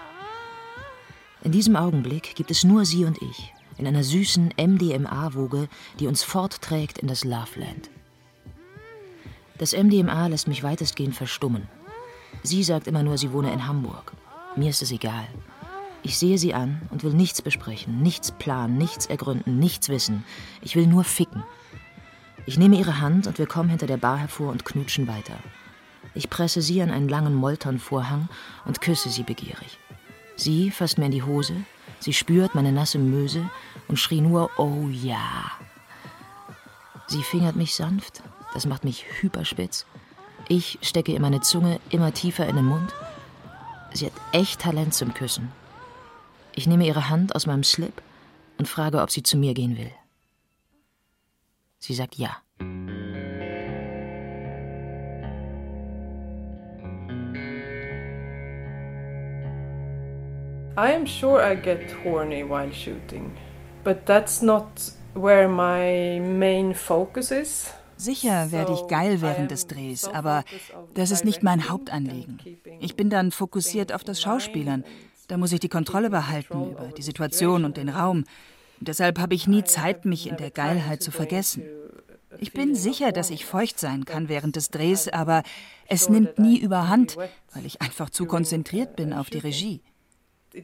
[1.43, 6.23] In diesem Augenblick gibt es nur sie und ich, in einer süßen MDMA-Woge, die uns
[6.23, 7.89] fortträgt in das Loveland.
[9.57, 11.67] Das MDMA lässt mich weitestgehend verstummen.
[12.43, 14.13] Sie sagt immer nur, sie wohne in Hamburg.
[14.55, 15.27] Mir ist es egal.
[16.01, 20.23] Ich sehe sie an und will nichts besprechen, nichts planen, nichts ergründen, nichts wissen.
[20.61, 21.43] Ich will nur ficken.
[22.45, 25.37] Ich nehme ihre Hand und wir kommen hinter der Bar hervor und knutschen weiter.
[26.13, 28.29] Ich presse sie an einen langen Molternvorhang
[28.65, 29.77] und küsse sie begierig.
[30.35, 31.55] Sie fasst mir in die Hose,
[31.99, 33.49] sie spürt meine nasse Möse
[33.87, 35.51] und schrie nur Oh ja.
[37.07, 38.21] Sie fingert mich sanft,
[38.53, 39.85] das macht mich hyperspitz.
[40.47, 42.93] Ich stecke ihr meine Zunge immer tiefer in den Mund.
[43.93, 45.51] Sie hat echt Talent zum Küssen.
[46.55, 48.01] Ich nehme ihre Hand aus meinem Slip
[48.57, 49.91] und frage, ob sie zu mir gehen will.
[51.79, 52.37] Sie sagt ja.
[60.79, 63.33] I am sure I get horny while shooting,
[63.83, 67.73] but that's not where my main focus is.
[67.97, 70.45] Sicher werde ich geil während des Drehs, aber
[70.93, 72.39] das ist nicht mein Hauptanliegen.
[72.79, 74.85] Ich bin dann fokussiert auf das Schauspielern.
[75.27, 78.23] Da muss ich die Kontrolle behalten über die Situation und den Raum.
[78.79, 81.65] Deshalb habe ich nie Zeit, mich in der Geilheit zu vergessen.
[82.37, 85.43] Ich bin sicher, dass ich feucht sein kann während des Drehs, aber
[85.89, 87.17] es nimmt nie überhand,
[87.53, 89.81] weil ich einfach zu konzentriert bin auf die Regie.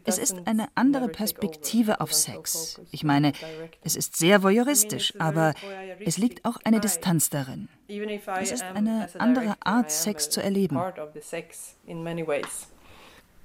[0.03, 2.81] Es ist eine andere Perspektive auf Sex.
[2.91, 3.33] Ich meine,
[3.81, 5.53] es ist sehr voyeuristisch, aber
[5.99, 7.69] es liegt auch eine Distanz darin.
[7.87, 10.79] Es ist eine andere Art, Sex zu erleben.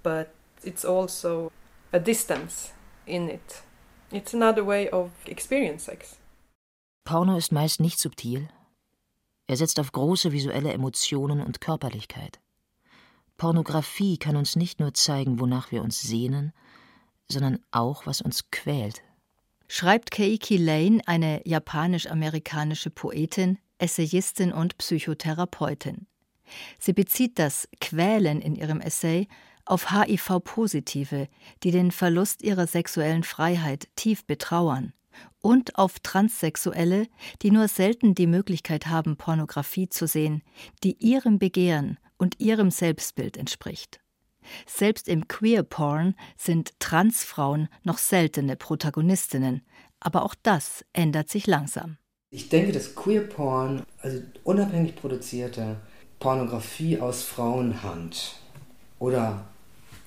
[0.03, 0.29] But
[0.62, 1.53] it's also
[1.92, 2.70] a distance
[3.05, 3.62] in it.
[4.11, 6.16] It's another way of experience sex.
[7.05, 8.48] Porno ist meist nicht subtil.
[9.46, 12.40] Er setzt auf große visuelle Emotionen und Körperlichkeit.
[13.40, 16.53] Pornografie kann uns nicht nur zeigen, wonach wir uns sehnen,
[17.26, 19.00] sondern auch, was uns quält.
[19.66, 26.07] Schreibt Keiki Lane, eine japanisch-amerikanische Poetin, Essayistin und Psychotherapeutin.
[26.79, 29.26] Sie bezieht das Quälen in ihrem Essay
[29.64, 31.26] auf HIV-Positive,
[31.62, 34.92] die den Verlust ihrer sexuellen Freiheit tief betrauern,
[35.40, 37.07] und auf Transsexuelle,
[37.40, 40.42] die nur selten die Möglichkeit haben, Pornografie zu sehen,
[40.85, 44.01] die ihrem Begehren und ihrem Selbstbild entspricht.
[44.67, 49.63] Selbst im Queer Porn sind Transfrauen noch seltene Protagonistinnen,
[50.01, 51.97] aber auch das ändert sich langsam.
[52.31, 55.77] Ich denke, dass Queer Porn, also unabhängig produzierte
[56.19, 58.37] Pornografie aus Frauenhand
[58.99, 59.47] oder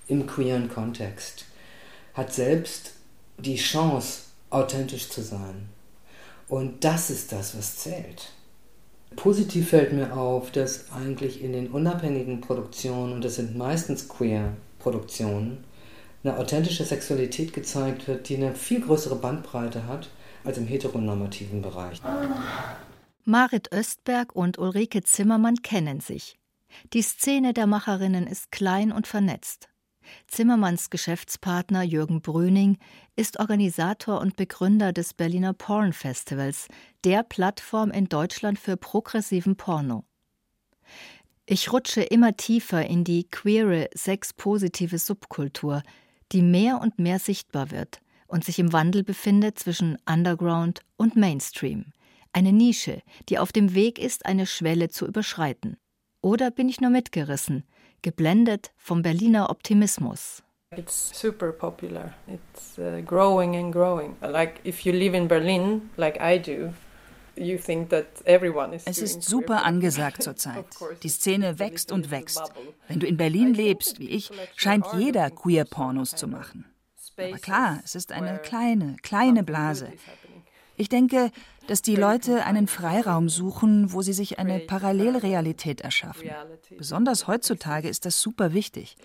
[0.08, 1.46] im queeren Kontext,
[2.14, 2.94] hat selbst
[3.38, 4.22] die Chance,
[4.52, 5.70] authentisch zu sein.
[6.48, 8.32] Und das ist das, was zählt.
[9.16, 15.64] Positiv fällt mir auf, dass eigentlich in den unabhängigen Produktionen, und das sind meistens Queer-Produktionen,
[16.24, 20.10] eine authentische Sexualität gezeigt wird, die eine viel größere Bandbreite hat
[20.44, 22.02] als im heteronormativen Bereich.
[23.26, 26.38] Marit Östberg und Ulrike Zimmermann kennen sich.
[26.94, 29.70] Die Szene der Macherinnen ist klein und vernetzt.
[30.28, 32.78] Zimmermanns Geschäftspartner Jürgen Brüning
[33.16, 36.68] ist Organisator und Begründer des Berliner Porn Festivals,
[37.04, 40.04] der Plattform in Deutschland für progressiven Porno.
[41.46, 45.84] Ich rutsche immer tiefer in die queere, sexpositive Subkultur,
[46.32, 51.92] die mehr und mehr sichtbar wird und sich im Wandel befindet zwischen Underground und Mainstream.
[52.32, 55.78] Eine Nische, die auf dem Weg ist, eine Schwelle zu überschreiten.
[56.22, 57.64] Oder bin ich nur mitgerissen,
[58.02, 60.42] geblendet vom Berliner Optimismus.
[60.78, 62.14] It's super popular.
[62.28, 64.16] It's uh, growing and growing.
[64.22, 66.74] Like if you live in Berlin, like I do,
[67.36, 70.66] es ist super angesagt zurzeit.
[71.02, 72.42] Die Szene wächst und wächst.
[72.88, 76.66] Wenn du in Berlin lebst, wie ich, scheint jeder Queer-Pornos zu machen.
[77.18, 79.94] Aber klar, es ist eine kleine, kleine Blase.
[80.76, 81.32] Ich denke,
[81.68, 86.30] dass die Leute einen Freiraum suchen, wo sie sich eine Parallelrealität erschaffen.
[86.78, 88.98] Besonders heutzutage ist das super wichtig.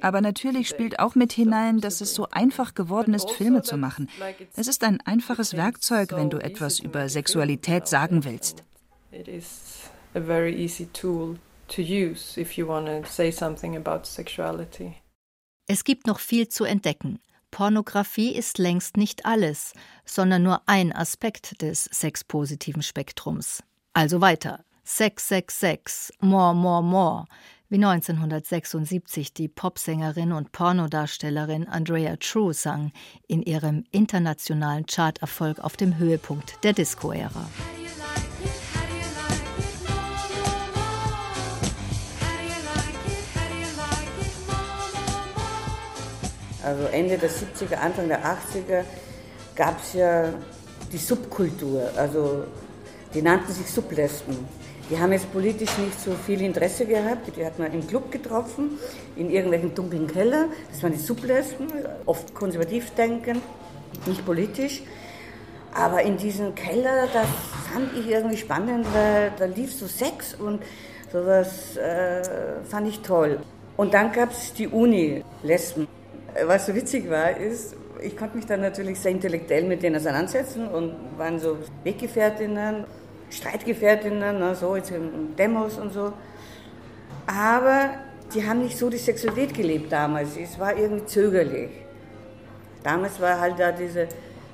[0.00, 4.08] Aber natürlich spielt auch mit hinein, dass es so einfach geworden ist, Filme zu machen.
[4.56, 8.64] Es ist ein einfaches Werkzeug, wenn du etwas über Sexualität sagen willst.
[15.68, 17.20] Es gibt noch viel zu entdecken.
[17.50, 19.72] Pornografie ist längst nicht alles,
[20.04, 23.62] sondern nur ein Aspekt des sexpositiven Spektrums.
[23.92, 24.64] Also weiter.
[24.84, 27.24] Sex, Sex, Sex, more, more, more,
[27.68, 32.92] wie 1976 die Popsängerin und Pornodarstellerin Andrea True sang
[33.26, 37.48] in ihrem internationalen Charterfolg auf dem Höhepunkt der Disco-Ära.
[46.66, 48.82] Also Ende der 70er, Anfang der 80er
[49.54, 50.24] gab es ja
[50.92, 52.42] die Subkultur, also
[53.14, 54.36] die nannten sich Sublesben.
[54.90, 57.36] Die haben jetzt politisch nicht so viel Interesse gehabt.
[57.36, 58.78] Die hat man im Club getroffen,
[59.14, 60.46] in irgendwelchen dunklen Keller.
[60.72, 61.68] Das waren die Sublesben,
[62.04, 63.42] oft konservativ denkend,
[64.04, 64.82] nicht politisch.
[65.72, 67.28] Aber in diesem Keller, das
[67.72, 70.60] fand ich irgendwie spannend, weil da lief so Sex und
[71.12, 72.22] sowas äh,
[72.64, 73.38] fand ich toll.
[73.76, 75.86] Und dann gab es die Uni-Lesben
[76.44, 80.68] was so witzig war, ist, ich konnte mich dann natürlich sehr intellektuell mit denen auseinandersetzen
[80.68, 82.84] und waren so Weggefährtinnen,
[83.30, 86.12] Streitgefährtinnen, ne, so jetzt in Demos und so.
[87.26, 87.90] Aber
[88.34, 90.36] die haben nicht so die Sexualität gelebt damals.
[90.36, 91.70] Es war irgendwie zögerlich.
[92.82, 94.06] Damals war halt da diese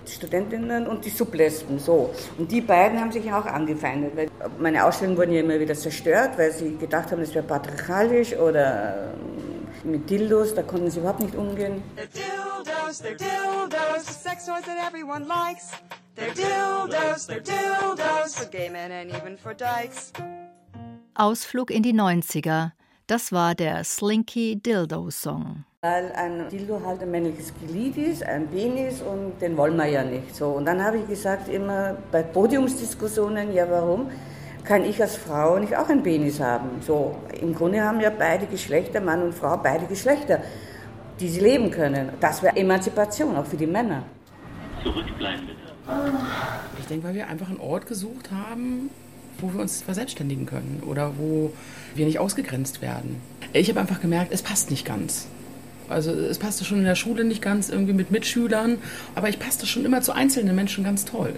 [0.07, 2.11] Studentinnen und die Sublesben, so.
[2.39, 4.17] Und die beiden haben sich auch angefeindet.
[4.17, 8.35] Weil meine Ausstellungen wurden ja immer wieder zerstört, weil sie gedacht haben, es wäre patriarchalisch
[8.37, 9.13] oder
[9.85, 11.83] Mit Dildos, da konnten sie überhaupt nicht umgehen.
[11.97, 15.73] They're dildos, they're dildos, sex toys that everyone likes.
[16.15, 20.13] They're dildos, they're dildos, for gay men and even for dykes.
[21.15, 22.73] Ausflug in die 90er.
[23.09, 25.65] Das war der Slinky Dildo Song.
[25.81, 30.05] Weil ein Dildo halt ein männliches Glied ist, ein Penis und den wollen wir ja
[30.05, 30.37] nicht.
[30.37, 30.47] So.
[30.51, 34.11] Und dann habe ich gesagt, immer bei Podiumsdiskussionen, ja warum
[34.65, 36.69] kann ich als Frau nicht auch ein Penis haben?
[36.81, 40.41] So, im Grunde haben ja beide Geschlechter, Mann und Frau, beide Geschlechter,
[41.21, 42.11] die sie leben können.
[42.21, 44.05] Das wäre Emanzipation, auch für die Männer.
[44.83, 45.59] Zurückbleiben bitte.
[46.79, 48.91] Ich denke, weil wir einfach einen Ort gesucht haben,
[49.39, 51.53] wo wir uns verselbstständigen können oder wo
[51.95, 53.21] wir nicht ausgegrenzt werden.
[53.53, 55.27] Ich habe einfach gemerkt, es passt nicht ganz.
[55.89, 58.79] Also es passte schon in der Schule nicht ganz irgendwie mit Mitschülern,
[59.15, 61.35] aber ich passte schon immer zu einzelnen Menschen ganz toll.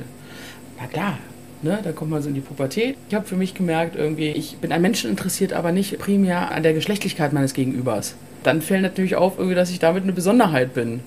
[0.79, 1.19] Na klar,
[1.65, 2.97] ne, da kommt man so in die Pubertät.
[3.09, 6.63] Ich habe für mich gemerkt, irgendwie, ich bin an Menschen interessiert, aber nicht primär an
[6.63, 8.15] der Geschlechtlichkeit meines Gegenübers.
[8.45, 11.01] Dann fällt natürlich auf, irgendwie, dass ich damit eine Besonderheit bin.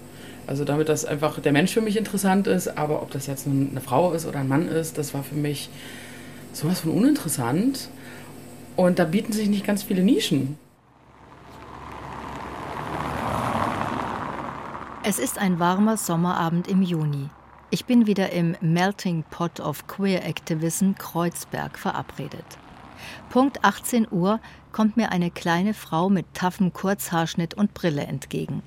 [0.48, 3.82] Also damit, dass einfach der Mensch für mich interessant ist, aber ob das jetzt eine
[3.82, 5.70] Frau ist oder ein Mann ist, das war für mich
[6.54, 7.90] sowas von uninteressant.
[8.76, 10.58] Und da bieten sich nicht ganz viele Nischen.
[15.04, 17.30] Es ist ein warmer Sommerabend im Juni.
[17.70, 22.46] Ich bin wieder im Melting Pot of Queer Activism Kreuzberg verabredet.
[23.30, 24.40] Punkt 18 Uhr
[24.72, 28.64] kommt mir eine kleine Frau mit taffem Kurzhaarschnitt und Brille entgegen.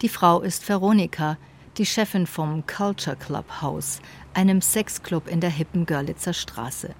[0.00, 1.36] Die Frau ist Veronika,
[1.76, 4.00] die Chefin vom Culture Club House,
[4.32, 6.94] einem Sexclub in der hippen Görlitzer Straße.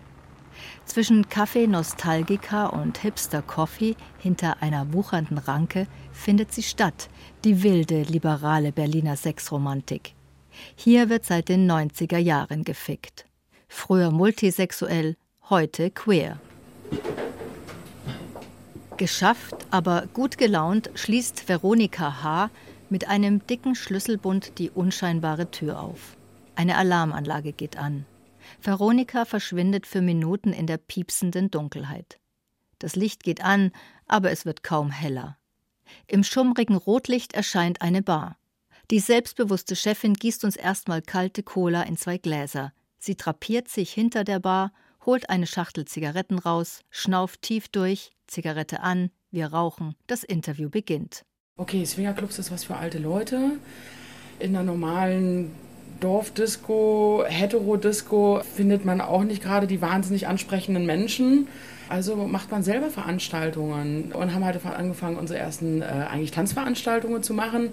[0.84, 7.08] Zwischen Café Nostalgica und Hipster Coffee hinter einer wuchernden Ranke findet sie statt,
[7.44, 10.14] die wilde, liberale Berliner Sexromantik.
[10.76, 13.26] Hier wird seit den 90er Jahren gefickt.
[13.68, 15.16] Früher multisexuell,
[15.48, 16.38] heute queer.
[18.96, 22.50] Geschafft, aber gut gelaunt schließt Veronika H.
[22.90, 26.16] mit einem dicken Schlüsselbund die unscheinbare Tür auf.
[26.54, 28.04] Eine Alarmanlage geht an.
[28.60, 32.20] Veronika verschwindet für Minuten in der piepsenden Dunkelheit.
[32.78, 33.72] Das Licht geht an,
[34.06, 35.38] aber es wird kaum heller.
[36.06, 38.36] Im schummrigen Rotlicht erscheint eine Bar.
[38.90, 42.72] Die selbstbewusste Chefin gießt uns erstmal kalte Cola in zwei Gläser.
[42.98, 44.72] Sie drapiert sich hinter der Bar,
[45.06, 51.24] holt eine Schachtel Zigaretten raus, schnauft tief durch, Zigarette an, wir rauchen, das Interview beginnt.
[51.56, 53.52] Okay, Swingerclubs ist was für alte Leute.
[54.38, 55.52] In einer normalen
[56.00, 61.46] Dorfdisco, Heterodisco findet man auch nicht gerade die wahnsinnig ansprechenden Menschen.
[61.88, 67.34] Also macht man selber Veranstaltungen und haben halt angefangen, unsere ersten äh, eigentlich Tanzveranstaltungen zu
[67.34, 67.70] machen.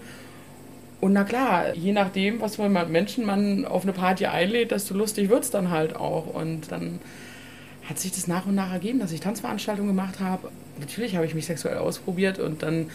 [1.01, 5.29] Und na klar, je nachdem, was für Menschen man auf eine Party einlädt, desto lustig
[5.29, 6.27] wird es dann halt auch.
[6.27, 6.99] Und dann
[7.89, 10.49] hat sich das nach und nach ergeben, dass ich Tanzveranstaltungen gemacht habe.
[10.79, 12.89] Natürlich habe ich mich sexuell ausprobiert und dann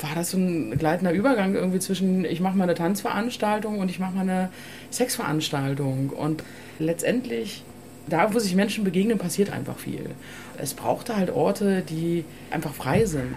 [0.00, 3.98] war das so ein gleitender Übergang irgendwie zwischen, ich mache mal eine Tanzveranstaltung und ich
[3.98, 4.50] mache mal eine
[4.90, 6.10] Sexveranstaltung.
[6.10, 6.44] Und
[6.78, 7.64] letztendlich
[8.08, 10.10] da, wo sich Menschen begegnen, passiert einfach viel.
[10.56, 13.36] Es brauchte halt Orte, die einfach frei sind.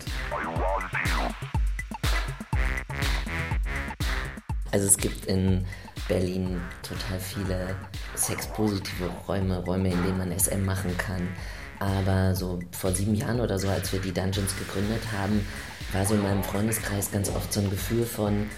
[4.74, 5.66] Also es gibt in
[6.08, 7.76] Berlin total viele
[8.16, 11.28] sexpositive Räume, Räume, in denen man SM machen kann.
[11.80, 15.46] Aber so vor sieben Jahren oder so, als wir die Dungeons gegründet haben,
[15.92, 18.50] war so in meinem Freundeskreis ganz oft so ein Gefühl von,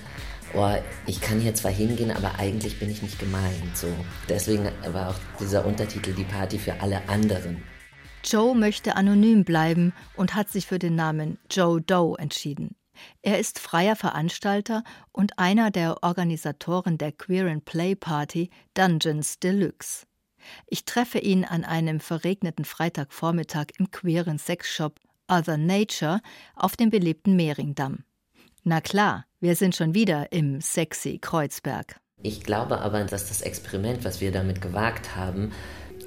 [0.54, 0.76] oh,
[1.06, 3.76] ich kann hier zwar hingehen, aber eigentlich bin ich nicht gemeint.
[3.76, 3.88] So.
[4.30, 7.62] Deswegen war auch dieser Untertitel die Party für alle anderen.
[8.24, 12.76] Joe möchte anonym bleiben und hat sich für den Namen Joe Doe entschieden.
[13.22, 20.06] Er ist freier Veranstalter und einer der Organisatoren der Queer and Play Party Dungeons Deluxe.
[20.68, 26.22] Ich treffe ihn an einem verregneten Freitagvormittag im queeren Sexshop Other Nature
[26.56, 28.04] auf dem belebten Mehringdamm.
[28.64, 32.00] Na klar, wir sind schon wieder im sexy Kreuzberg.
[32.22, 35.52] Ich glaube aber, dass das Experiment, was wir damit gewagt haben,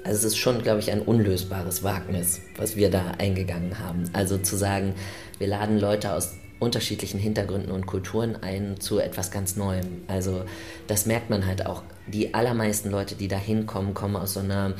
[0.03, 4.09] also es ist schon, glaube ich, ein unlösbares Wagnis, was wir da eingegangen haben.
[4.13, 4.93] Also zu sagen,
[5.37, 10.01] wir laden Leute aus unterschiedlichen Hintergründen und Kulturen ein zu etwas ganz Neuem.
[10.07, 10.43] Also
[10.87, 11.83] das merkt man halt auch.
[12.07, 14.73] Die allermeisten Leute, die da hinkommen, kommen aus so einer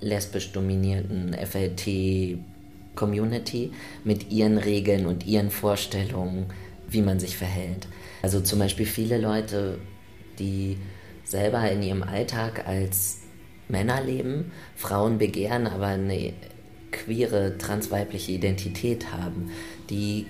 [0.00, 3.72] lesbisch dominierten FLT-Community
[4.04, 6.46] mit ihren Regeln und ihren Vorstellungen
[6.92, 7.88] wie man sich verhält.
[8.22, 9.78] Also zum Beispiel viele Leute,
[10.38, 10.78] die
[11.24, 13.20] selber in ihrem Alltag als
[13.68, 16.32] Männer leben, Frauen begehren, aber eine
[16.90, 19.50] queere, transweibliche Identität haben,
[19.88, 20.26] die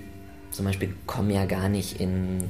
[0.52, 2.44] zum Beispiel kommen ja gar nicht in,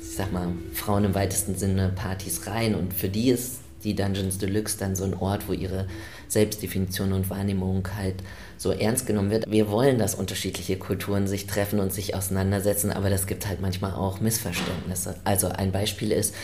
[0.00, 4.38] ich sag mal, Frauen im weitesten Sinne Partys rein und für die ist die Dungeons
[4.38, 5.86] Deluxe dann so ein Ort, wo ihre
[6.28, 8.16] Selbstdefinition und Wahrnehmung halt
[8.58, 9.50] so ernst genommen wird.
[9.50, 13.94] Wir wollen, dass unterschiedliche Kulturen sich treffen und sich auseinandersetzen, aber das gibt halt manchmal
[13.94, 15.16] auch Missverständnisse.
[15.24, 16.34] Also ein Beispiel ist,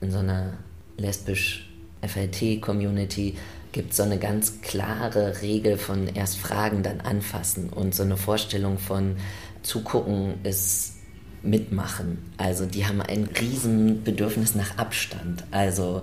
[0.00, 0.54] in so einer
[0.96, 1.68] lesbisch
[2.02, 3.36] FLT-Community
[3.72, 8.16] gibt es so eine ganz klare Regel von erst fragen, dann anfassen und so eine
[8.16, 9.16] Vorstellung von
[9.62, 10.94] zugucken ist
[11.42, 12.18] mitmachen.
[12.36, 15.44] Also die haben ein riesen Bedürfnis nach Abstand.
[15.50, 16.02] Also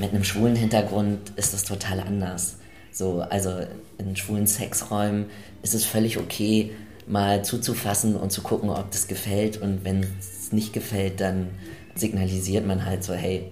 [0.00, 2.56] mit einem schwulen Hintergrund ist das total anders.
[2.90, 3.60] So, also
[3.98, 5.26] in schwulen Sexräumen
[5.62, 6.72] ist es völlig okay,
[7.06, 9.60] mal zuzufassen und zu gucken, ob das gefällt.
[9.60, 11.50] Und wenn es nicht gefällt, dann
[11.94, 13.50] signalisiert man halt so, hey,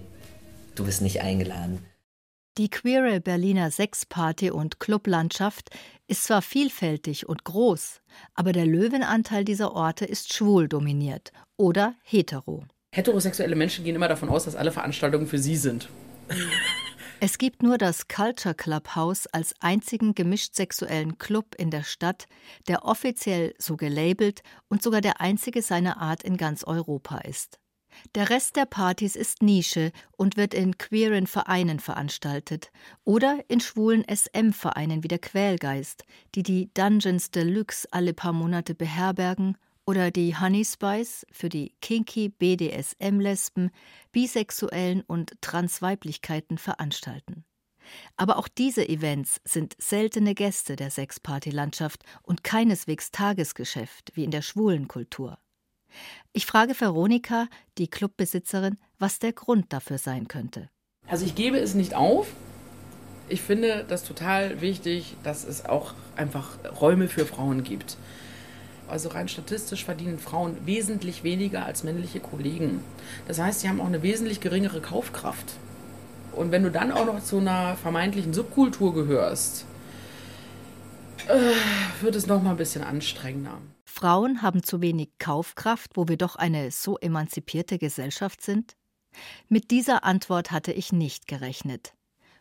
[0.75, 1.79] du bist nicht eingeladen.
[2.59, 5.71] Die queere Berliner Sexparty- und Clublandschaft
[6.07, 8.01] ist zwar vielfältig und groß,
[8.33, 12.65] aber der Löwenanteil dieser Orte ist schwul dominiert oder hetero.
[12.93, 15.89] Heterosexuelle Menschen gehen immer davon aus, dass alle Veranstaltungen für sie sind.
[17.25, 22.27] Es gibt nur das Culture Club House als einzigen gemischt sexuellen Club in der Stadt,
[22.67, 27.61] der offiziell so gelabelt und sogar der einzige seiner Art in ganz Europa ist.
[28.15, 32.71] Der Rest der Partys ist Nische und wird in queeren Vereinen veranstaltet
[33.03, 39.57] oder in schwulen SM-Vereinen wie der Quälgeist, die die Dungeons Deluxe alle paar Monate beherbergen
[39.85, 43.71] oder die Honey Spice für die kinky BDSM-Lesben,
[44.11, 47.43] Bisexuellen und Transweiblichkeiten veranstalten.
[48.15, 54.41] Aber auch diese Events sind seltene Gäste der Sexparty-Landschaft und keineswegs Tagesgeschäft wie in der
[54.41, 55.37] schwulen Kultur.
[56.31, 60.69] Ich frage Veronika, die Clubbesitzerin, was der Grund dafür sein könnte.
[61.07, 62.27] Also ich gebe es nicht auf.
[63.29, 67.97] Ich finde das total wichtig, dass es auch einfach Räume für Frauen gibt.
[68.87, 72.81] Also rein statistisch verdienen Frauen wesentlich weniger als männliche Kollegen.
[73.27, 75.53] Das heißt, sie haben auch eine wesentlich geringere Kaufkraft.
[76.33, 79.65] Und wenn du dann auch noch zu einer vermeintlichen Subkultur gehörst,
[81.27, 83.59] äh, wird es noch mal ein bisschen anstrengender.
[83.93, 88.75] Frauen haben zu wenig Kaufkraft, wo wir doch eine so emanzipierte Gesellschaft sind?
[89.49, 91.93] Mit dieser Antwort hatte ich nicht gerechnet.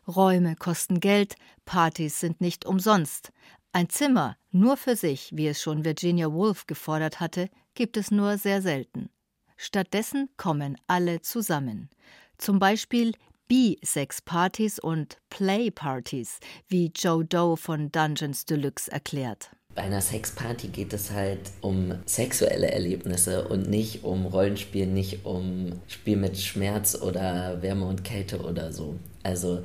[0.08, 1.36] Räume kosten Geld,
[1.66, 3.32] Partys sind nicht umsonst.
[3.70, 8.38] Ein Zimmer nur für sich, wie es schon Virginia Woolf gefordert hatte, gibt es nur
[8.38, 9.10] sehr selten.
[9.58, 11.90] Stattdessen kommen alle zusammen.
[12.38, 13.12] Zum Beispiel
[13.48, 19.50] B-Sex-Partys und Play-Partys, wie Joe Doe von Dungeons Deluxe erklärt.
[19.74, 25.72] Bei einer Sexparty geht es halt um sexuelle Erlebnisse und nicht um Rollenspiel, nicht um
[25.88, 28.96] Spiel mit Schmerz oder Wärme und Kälte oder so.
[29.22, 29.62] Also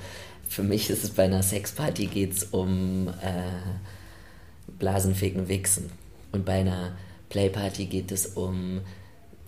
[0.47, 5.89] für mich ist es bei einer Sexparty geht es um äh, Blasenficken, Wichsen.
[6.31, 6.95] Und bei einer
[7.29, 8.81] Playparty geht es um,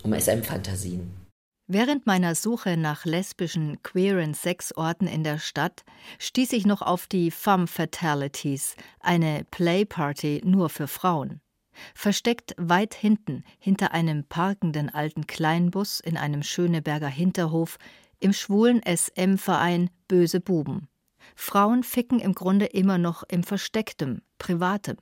[0.03, 1.18] um SM-Fantasien.
[1.71, 5.83] Während meiner Suche nach lesbischen, queeren Sexorten in der Stadt
[6.17, 11.41] stieß ich noch auf die Femme Fatalities, eine Playparty nur für Frauen.
[11.93, 17.77] Versteckt weit hinten, hinter einem parkenden alten Kleinbus in einem Schöneberger Hinterhof,
[18.19, 20.87] im schwulen SM-Verein Böse Buben.
[21.35, 24.97] Frauen ficken im Grunde immer noch im Verstecktem, Privatem.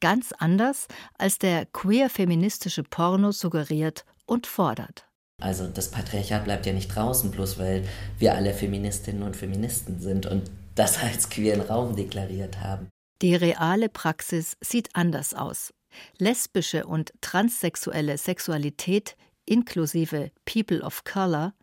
[0.00, 5.07] Ganz anders, als der queer-feministische Porno suggeriert und fordert.
[5.40, 7.86] Also das Patriarchat bleibt ja nicht draußen, bloß weil
[8.18, 12.88] wir alle Feministinnen und Feministen sind und das als queeren Raum deklariert haben.
[13.22, 15.72] Die reale Praxis sieht anders aus.
[16.18, 19.16] Lesbische und transsexuelle Sexualität
[19.46, 21.54] inklusive People of Color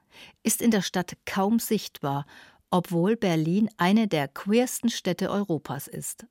[0.44, 2.26] ist in der Stadt kaum sichtbar,
[2.72, 6.26] obwohl Berlin eine der queersten Städte Europas ist.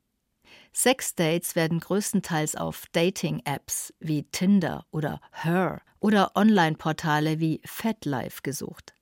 [0.74, 8.94] Sexdates werden größtenteils auf Dating-Apps wie Tinder oder Her oder Online-Portale wie FatLife gesucht.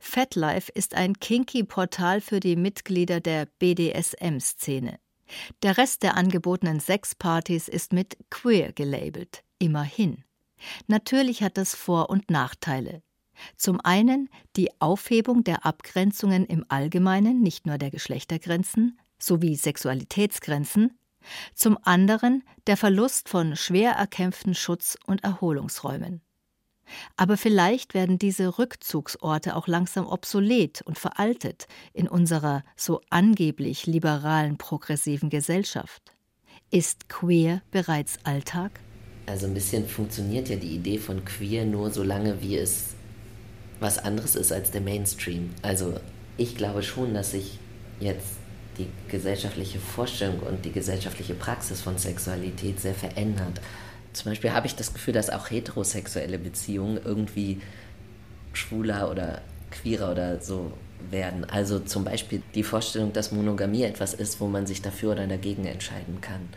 [0.00, 4.98] FatLife ist ein Kinky-Portal für die Mitglieder der BDSM-Szene.
[5.62, 10.24] Der Rest der angebotenen Sexpartys ist mit queer gelabelt, immerhin.
[10.86, 13.02] Natürlich hat das Vor- und Nachteile.
[13.56, 20.98] Zum einen die Aufhebung der Abgrenzungen im Allgemeinen, nicht nur der Geschlechtergrenzen, sowie Sexualitätsgrenzen,
[21.54, 26.20] zum anderen der Verlust von schwer erkämpften Schutz- und Erholungsräumen.
[27.16, 34.56] Aber vielleicht werden diese Rückzugsorte auch langsam obsolet und veraltet in unserer so angeblich liberalen
[34.56, 36.14] progressiven Gesellschaft.
[36.70, 38.80] Ist queer bereits Alltag?
[39.26, 42.94] Also ein bisschen funktioniert ja die Idee von queer nur so lange, wie es
[43.80, 45.50] was anderes ist als der Mainstream.
[45.62, 45.94] Also
[46.36, 47.58] ich glaube schon, dass sich
[48.00, 48.36] jetzt
[48.78, 53.60] die gesellschaftliche Vorstellung und die gesellschaftliche Praxis von Sexualität sehr verändert.
[54.12, 57.60] Zum Beispiel habe ich das Gefühl, dass auch heterosexuelle Beziehungen irgendwie
[58.52, 60.72] schwuler oder queerer oder so
[61.10, 61.44] werden.
[61.44, 65.66] Also zum Beispiel die Vorstellung, dass Monogamie etwas ist, wo man sich dafür oder dagegen
[65.66, 66.48] entscheiden kann.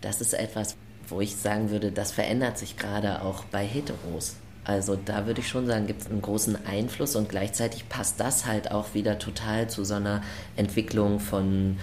[0.00, 0.76] Das ist etwas,
[1.08, 4.36] wo ich sagen würde, das verändert sich gerade auch bei Heteros.
[4.68, 8.44] Also da würde ich schon sagen, gibt es einen großen Einfluss und gleichzeitig passt das
[8.44, 10.20] halt auch wieder total zu so einer
[10.56, 11.78] Entwicklung von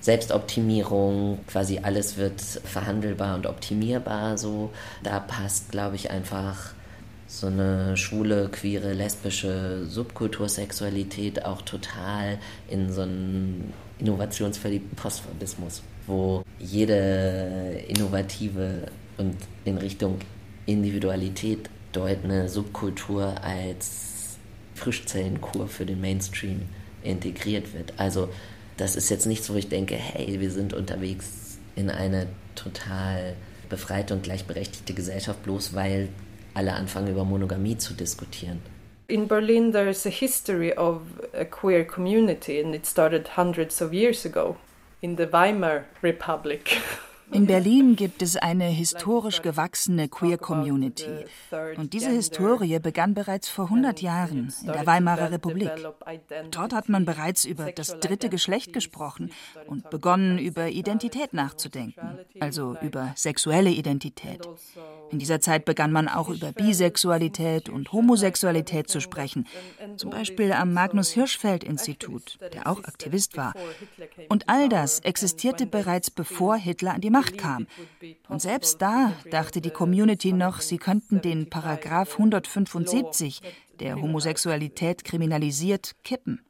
[0.00, 4.70] Selbstoptimierung, quasi alles wird verhandelbar und optimierbar so.
[5.04, 6.72] Da passt, glaube ich, einfach
[7.28, 17.80] so eine schwule, queere, lesbische Subkultursexualität auch total in so einen innovationsverliebten Postfordismus, wo jede
[17.86, 18.88] innovative
[19.18, 20.18] und in Richtung
[20.66, 24.38] Individualität deutende Subkultur als
[24.74, 26.62] Frischzellenkur für den Mainstream
[27.02, 27.92] integriert wird.
[27.98, 28.28] Also
[28.76, 33.34] das ist jetzt nichts, wo ich denke, hey, wir sind unterwegs in eine total
[33.68, 36.08] befreite und gleichberechtigte Gesellschaft, bloß weil
[36.54, 38.60] alle anfangen über Monogamie zu diskutieren.
[39.08, 41.02] In Berlin there is a history of
[41.34, 44.56] a queer community and it started hundreds of years ago
[45.00, 46.78] in the Weimar Republic.
[47.32, 51.24] In Berlin gibt es eine historisch gewachsene Queer Community.
[51.76, 55.70] Und diese Historie begann bereits vor 100 Jahren in der Weimarer Republik.
[56.50, 59.32] Dort hat man bereits über das dritte Geschlecht gesprochen
[59.66, 64.46] und begonnen, über Identität nachzudenken, also über sexuelle Identität.
[65.10, 69.46] In dieser Zeit begann man auch über Bisexualität und Homosexualität zu sprechen,
[69.96, 73.54] zum Beispiel am Magnus Hirschfeld Institut, der auch Aktivist war.
[74.28, 77.66] Und all das existierte bereits bevor Hitler an die Macht Macht kam.
[78.28, 83.40] Und selbst da dachte die Community noch, sie könnten den Paragraph 175
[83.82, 86.40] der Homosexualität kriminalisiert, kippen.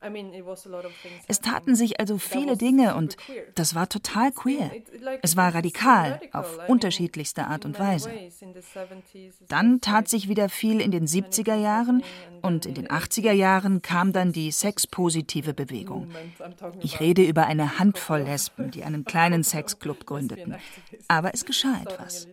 [1.29, 3.17] Es taten sich also viele Dinge und
[3.55, 4.71] das war total queer.
[5.23, 8.11] Es war radikal auf unterschiedlichste Art und Weise.
[9.49, 12.03] Dann tat sich wieder viel in den 70er Jahren
[12.43, 16.09] und in den 80er Jahren kam dann die sexpositive Bewegung.
[16.81, 20.57] Ich rede über eine Handvoll Lesben, die einen kleinen Sexclub gründeten.
[21.09, 22.29] Aber es geschah etwas.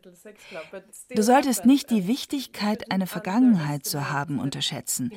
[1.16, 5.12] Du solltest nicht die Wichtigkeit, eine Vergangenheit zu haben, unterschätzen schätzen,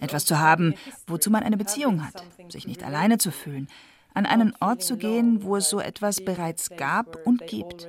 [0.00, 0.74] etwas zu haben,
[1.06, 3.68] wozu man eine Beziehung hat, sich nicht alleine zu fühlen,
[4.12, 7.88] an einen Ort zu gehen, wo es so etwas bereits gab und gibt.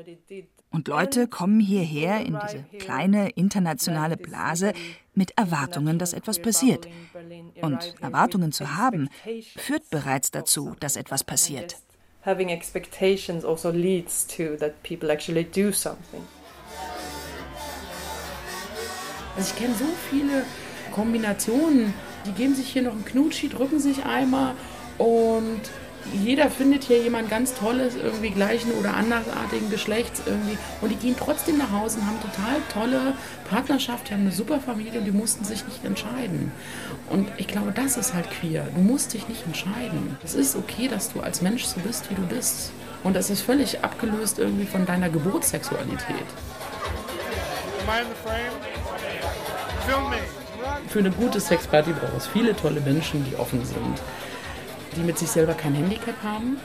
[0.71, 4.73] Und Leute kommen hierher in diese kleine internationale Blase
[5.13, 6.87] mit Erwartungen, dass etwas passiert.
[7.61, 9.09] Und Erwartungen zu haben,
[9.55, 11.77] führt bereits dazu, dass etwas passiert.
[12.25, 16.23] Having expectations also leads to that people actually do something.
[19.37, 20.43] Also ich kenne so viele
[20.95, 21.93] Kombinationen,
[22.25, 24.53] die geben sich hier noch einen Knutschi, drücken sich einmal
[24.97, 25.59] und
[26.13, 30.57] jeder findet hier jemand ganz Tolles, irgendwie gleichen oder andersartigen Geschlechts irgendwie.
[30.79, 33.13] Und die gehen trotzdem nach Hause und haben total tolle
[33.49, 36.51] Partnerschaft, die haben eine super Familie und die mussten sich nicht entscheiden.
[37.09, 38.67] Und ich glaube, das ist halt queer.
[38.75, 40.15] Du musst dich nicht entscheiden.
[40.23, 42.71] Es ist okay, dass du als Mensch so bist, wie du bist.
[43.03, 46.15] Und das ist völlig abgelöst irgendwie von deiner Geburtssexualität.
[47.81, 48.75] Am I in the frame?
[49.87, 50.17] Film me
[50.87, 54.01] für eine gute Sexparty braucht es viele tolle Menschen, die offen sind,
[54.95, 56.57] die mit sich selber kein Handicap haben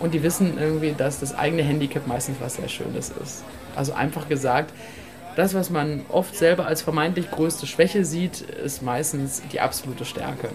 [0.00, 3.44] und die wissen irgendwie, dass das eigene Handicap meistens was sehr Schönes ist.
[3.76, 4.72] Also einfach gesagt,
[5.36, 10.48] das, was man oft selber als vermeintlich größte Schwäche sieht, ist meistens die absolute Stärke.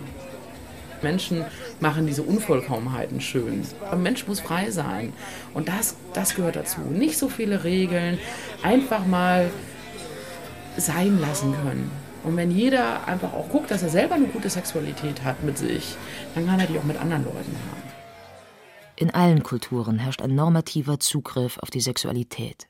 [1.01, 1.45] Menschen
[1.79, 3.65] machen diese Unvollkommenheiten schön.
[3.89, 5.13] Ein Mensch muss frei sein.
[5.53, 6.81] Und das, das gehört dazu.
[6.81, 8.19] Nicht so viele Regeln,
[8.63, 9.49] einfach mal
[10.77, 11.91] sein lassen können.
[12.23, 15.95] Und wenn jeder einfach auch guckt, dass er selber eine gute Sexualität hat mit sich,
[16.35, 17.89] dann kann er die auch mit anderen Leuten haben.
[18.95, 22.67] In allen Kulturen herrscht ein normativer Zugriff auf die Sexualität.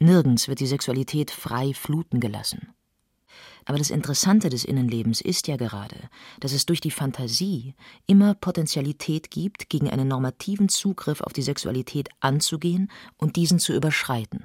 [0.00, 2.74] Nirgends wird die Sexualität frei fluten gelassen.
[3.64, 5.96] Aber das Interessante des Innenlebens ist ja gerade,
[6.40, 7.74] dass es durch die Fantasie
[8.06, 14.44] immer Potentialität gibt, gegen einen normativen Zugriff auf die Sexualität anzugehen und diesen zu überschreiten.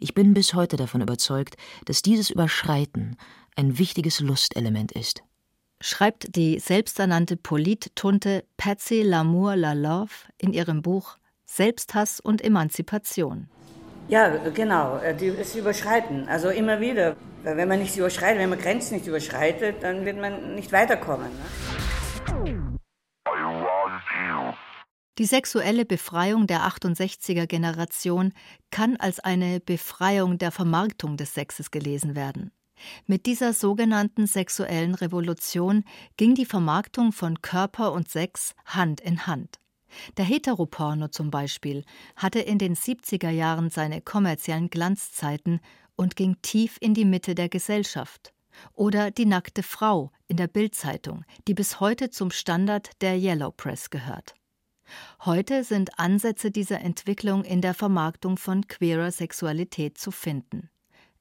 [0.00, 3.16] Ich bin bis heute davon überzeugt, dass dieses Überschreiten
[3.56, 5.22] ein wichtiges Lustelement ist.
[5.80, 13.48] Schreibt die selbsternannte Polit-Tunte Patsy Lamour Lalove in ihrem Buch Selbsthass und Emanzipation.
[14.08, 16.28] Ja, genau, äh, das Überschreiten.
[16.28, 17.16] Also immer wieder.
[17.42, 21.28] Wenn man nicht überschreitet, wenn man Grenzen nicht überschreitet, dann wird man nicht weiterkommen.
[21.28, 21.44] Ne?
[25.18, 28.32] Die sexuelle Befreiung der 68er Generation
[28.70, 32.50] kann als eine Befreiung der Vermarktung des Sexes gelesen werden.
[33.06, 35.84] Mit dieser sogenannten sexuellen Revolution
[36.16, 39.58] ging die Vermarktung von Körper und Sex Hand in Hand.
[40.16, 41.84] Der Heteroporno zum Beispiel
[42.16, 45.60] hatte in den 70er Jahren seine kommerziellen Glanzzeiten
[45.96, 48.32] und ging tief in die Mitte der Gesellschaft,
[48.74, 53.90] Oder die nackte Frau in der Bildzeitung, die bis heute zum Standard der Yellow Press
[53.90, 54.34] gehört.
[55.24, 60.68] Heute sind Ansätze dieser Entwicklung in der Vermarktung von queerer Sexualität zu finden.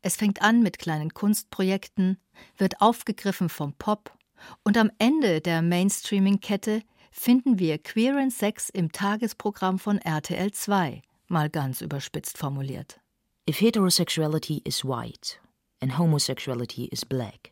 [0.01, 2.17] Es fängt an mit kleinen Kunstprojekten,
[2.57, 4.17] wird aufgegriffen vom Pop
[4.63, 6.81] und am Ende der Mainstreaming-Kette
[7.11, 12.99] finden wir queeren Sex im Tagesprogramm von RTL 2, mal ganz überspitzt formuliert.
[13.47, 15.37] If heterosexuality is white
[15.81, 17.51] and homosexuality is black,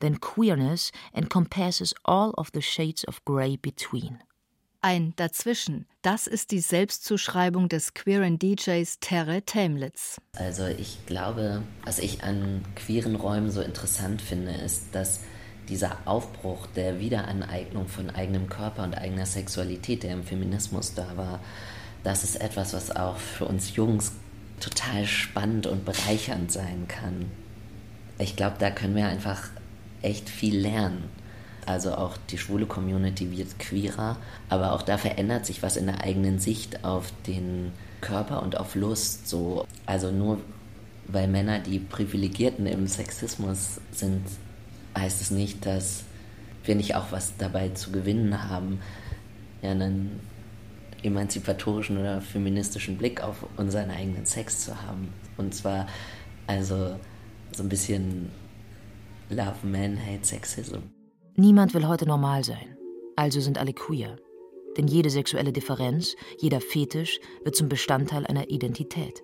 [0.00, 4.18] then queerness encompasses all of the shades of grey between.
[4.86, 10.20] Ein Dazwischen, das ist die Selbstzuschreibung des queeren DJs Terre Tamlitz.
[10.36, 15.20] Also ich glaube, was ich an queeren Räumen so interessant finde, ist, dass
[15.70, 21.40] dieser Aufbruch der Wiederaneignung von eigenem Körper und eigener Sexualität, der im Feminismus da war,
[22.02, 24.12] das ist etwas, was auch für uns Jungs
[24.60, 27.30] total spannend und bereichernd sein kann.
[28.18, 29.48] Ich glaube, da können wir einfach
[30.02, 31.08] echt viel lernen.
[31.66, 34.16] Also auch die schwule Community wird queerer,
[34.48, 38.74] aber auch da verändert sich was in der eigenen Sicht auf den Körper und auf
[38.74, 39.28] Lust.
[39.28, 40.40] So, also nur
[41.06, 44.22] weil Männer die Privilegierten im Sexismus sind,
[44.96, 46.04] heißt es nicht, dass
[46.64, 48.80] wir nicht auch was dabei zu gewinnen haben,
[49.62, 50.20] ja, einen
[51.02, 55.12] emanzipatorischen oder feministischen Blick auf unseren eigenen Sex zu haben.
[55.36, 55.86] Und zwar
[56.46, 56.98] also
[57.52, 58.30] so ein bisschen
[59.28, 60.78] Love Man Hate Sexism.
[61.36, 62.76] Niemand will heute normal sein.
[63.16, 64.16] Also sind alle queer.
[64.76, 69.22] Denn jede sexuelle Differenz, jeder Fetisch wird zum Bestandteil einer Identität.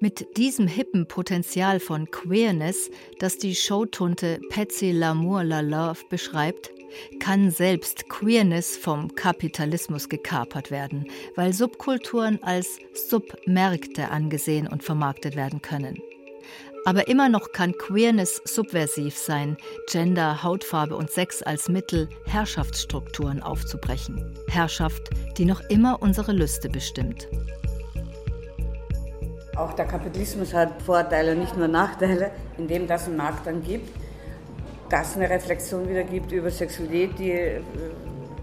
[0.00, 2.90] Mit diesem hippen Potenzial von Queerness,
[3.20, 6.72] das die Showtunte Patsy L'Amour La Love beschreibt,
[7.20, 11.06] kann selbst Queerness vom Kapitalismus gekapert werden,
[11.36, 16.02] weil Subkulturen als Submärkte angesehen und vermarktet werden können.
[16.84, 19.56] Aber immer noch kann Queerness subversiv sein,
[19.88, 24.34] Gender, Hautfarbe und Sex als Mittel, Herrschaftsstrukturen aufzubrechen.
[24.48, 27.28] Herrschaft, die noch immer unsere Lüste bestimmt.
[29.56, 33.88] Auch der Kapitalismus hat Vorteile, nicht nur Nachteile, indem das einen Markt dann gibt,
[34.88, 37.60] das eine Reflexion wieder gibt über Sexualität, die äh,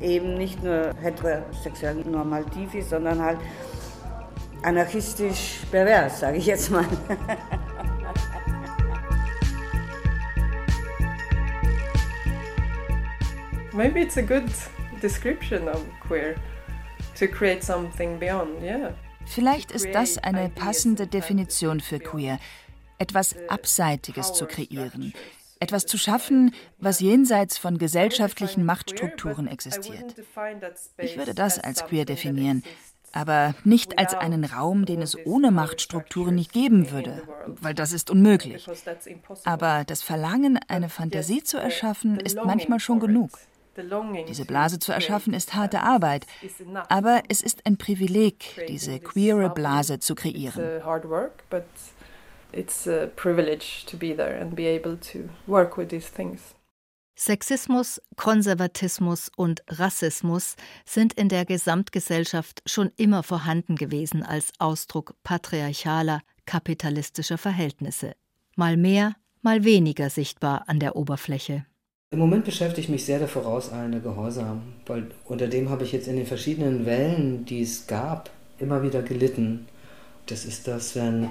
[0.01, 3.37] eben nicht nur heterosexuell normativ ist, sondern halt
[4.63, 6.85] anarchistisch pervers, sage ich jetzt mal.
[13.79, 14.43] Maybe it's a good
[15.01, 16.35] description of queer
[17.17, 18.93] to create something beyond, yeah.
[19.25, 22.39] Vielleicht ist das eine passende Definition für queer,
[22.97, 25.13] etwas Abseitiges zu kreieren,
[25.61, 30.13] etwas zu schaffen, was jenseits von gesellschaftlichen Machtstrukturen existiert.
[30.97, 32.63] Ich würde das als queer definieren,
[33.13, 38.09] aber nicht als einen Raum, den es ohne Machtstrukturen nicht geben würde, weil das ist
[38.09, 38.67] unmöglich.
[39.45, 43.39] Aber das Verlangen, eine Fantasie zu erschaffen, ist manchmal schon genug.
[44.27, 46.25] Diese Blase zu erschaffen ist harte Arbeit,
[46.89, 50.81] aber es ist ein Privileg, diese queere Blase zu kreieren.
[57.19, 60.55] Sexismus, Konservatismus und Rassismus
[60.85, 68.13] sind in der Gesamtgesellschaft schon immer vorhanden gewesen als Ausdruck patriarchaler, kapitalistischer Verhältnisse.
[68.55, 71.65] Mal mehr, mal weniger sichtbar an der Oberfläche.
[72.11, 76.07] Im Moment beschäftige ich mich sehr der vorauseilende Gehorsam, weil unter dem habe ich jetzt
[76.07, 79.67] in den verschiedenen Wellen, die es gab, immer wieder gelitten.
[80.25, 81.29] Das ist das, wenn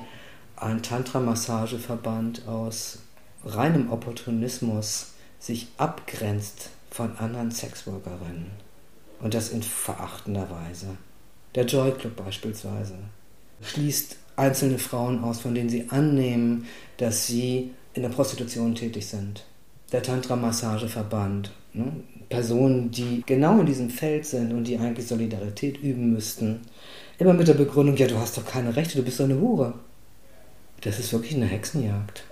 [0.55, 3.01] ein Tantra-Massageverband aus
[3.45, 8.53] reinem Opportunismus sich abgrenzt von anderen Sexworkerinnen.
[9.21, 10.97] Und das in verachtender Weise.
[11.57, 12.99] Der Joy Club beispielsweise
[13.63, 16.67] schließt einzelne Frauen aus, von denen sie annehmen,
[16.99, 19.45] dass sie in der Prostitution tätig sind
[19.93, 21.51] der Tantra-Massageverband.
[21.73, 21.93] Ne?
[22.29, 26.61] Personen, die genau in diesem Feld sind und die eigentlich Solidarität üben müssten.
[27.19, 29.75] Immer mit der Begründung, ja, du hast doch keine Rechte, du bist doch eine Hure.
[30.83, 32.25] Das ist wirklich eine Hexenjagd.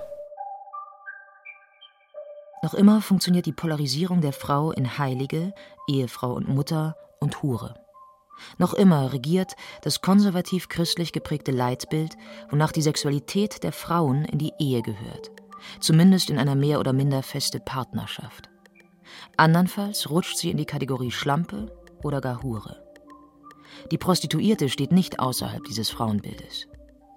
[2.63, 5.53] Noch immer funktioniert die Polarisierung der Frau in Heilige,
[5.89, 7.75] Ehefrau und Mutter und Hure.
[8.59, 12.17] Noch immer regiert das konservativ-christlich geprägte Leitbild,
[12.51, 15.31] wonach die Sexualität der Frauen in die Ehe gehört
[15.81, 18.49] zumindest in einer mehr oder minder feste Partnerschaft.
[19.37, 22.83] Andernfalls rutscht sie in die Kategorie Schlampe oder gar Hure.
[23.91, 26.67] Die Prostituierte steht nicht außerhalb dieses Frauenbildes.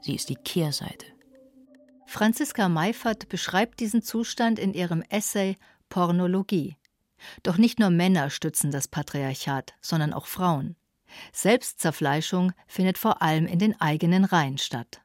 [0.02, 1.06] Sie ist die Kehrseite.
[2.06, 5.56] Franziska Meifert beschreibt diesen Zustand in ihrem Essay
[5.90, 6.76] Pornologie.
[7.44, 10.76] Doch nicht nur Männer stützen das Patriarchat, sondern auch Frauen.
[11.34, 15.02] Selbstzerfleischung findet vor allem in den eigenen Reihen statt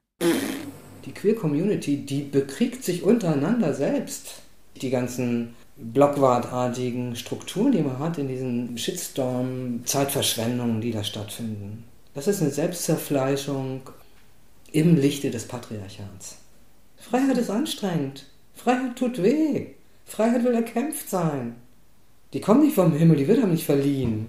[1.05, 4.41] die Queer Community, die bekriegt sich untereinander selbst.
[4.81, 11.83] Die ganzen blockwartartigen Strukturen, die man hat in diesen Shitstorm-Zeitverschwendungen, die da stattfinden.
[12.13, 13.81] Das ist eine Selbstzerfleischung
[14.71, 16.37] im Lichte des Patriarchats.
[16.97, 18.25] Freiheit ist anstrengend.
[18.53, 19.67] Freiheit tut weh.
[20.05, 21.55] Freiheit will erkämpft sein.
[22.33, 24.27] Die kommt nicht vom Himmel, die wird einem nicht verliehen.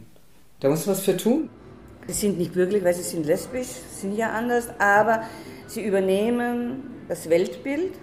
[0.60, 1.48] Da muss was für tun.
[2.06, 5.22] Sie sind nicht bürgerlich, weil sie sind lesbisch, sind ja anders, aber
[5.66, 7.94] sie übernehmen das Weltbild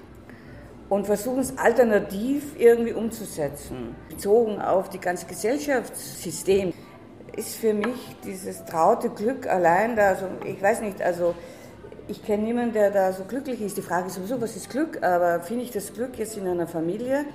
[0.89, 3.95] und versuchen es alternativ irgendwie umzusetzen.
[4.09, 6.73] Bezogen auf die ganze Gesellschaftssystem
[7.35, 11.33] ist für mich dieses traute Glück allein da, also ich weiß nicht, also
[12.07, 13.77] ich kenne niemanden, der da so glücklich ist.
[13.77, 15.01] Die Frage ist sowieso, was ist Glück?
[15.01, 17.25] Aber finde ich das Glück jetzt in einer Familie?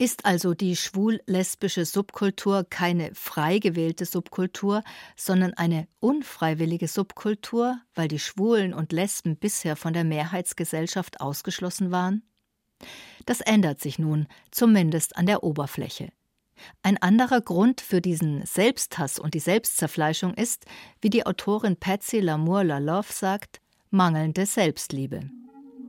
[0.00, 4.82] Ist also die schwul-lesbische Subkultur keine frei gewählte Subkultur,
[5.14, 12.22] sondern eine unfreiwillige Subkultur, weil die Schwulen und Lesben bisher von der Mehrheitsgesellschaft ausgeschlossen waren?
[13.26, 16.08] Das ändert sich nun, zumindest an der Oberfläche.
[16.82, 20.64] Ein anderer Grund für diesen Selbsthass und die Selbstzerfleischung ist,
[21.02, 25.28] wie die Autorin Patsy Lamour-Laloff sagt, mangelnde Selbstliebe.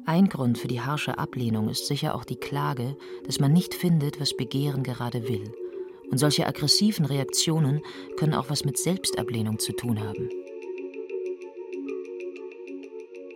[0.06, 4.20] Ein Grund für die harsche Ablehnung ist sicher auch die Klage, dass man nicht findet,
[4.20, 5.54] was Begehren gerade will.
[6.10, 7.82] Und solche aggressiven Reaktionen
[8.18, 10.30] können auch was mit Selbstablehnung zu tun haben.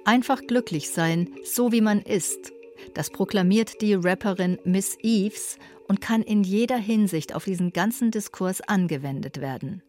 [0.03, 2.51] Einfach glücklich sein, so wie man ist,
[2.93, 5.57] das proklamiert die Rapperin Miss Eves
[5.87, 9.83] und kann in jeder Hinsicht auf diesen ganzen Diskurs angewendet werden.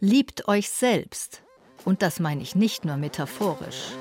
[0.00, 1.42] Liebt euch selbst.
[1.84, 3.92] Und das meine ich nicht nur metaphorisch.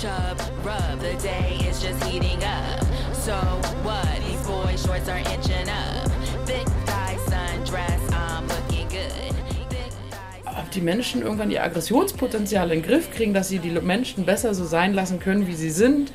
[0.00, 2.84] Chub, rub, the day is just heating up.
[3.14, 3.34] So
[3.82, 4.06] what?
[4.24, 6.08] These boy shorts are inching up.
[6.46, 9.34] Thick thigh sundress, I'm looking good.
[10.46, 14.54] Ob die Menschen irgendwann ihr Aggressionspotenzial in den Griff kriegen, dass sie die Menschen besser
[14.54, 16.12] so sein lassen können, wie sie sind,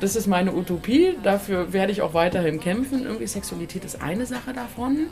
[0.00, 1.14] das ist meine Utopie.
[1.22, 3.04] Dafür werde ich auch weiterhin kämpfen.
[3.04, 5.06] Irgendwie Sexualität ist eine Sache davon.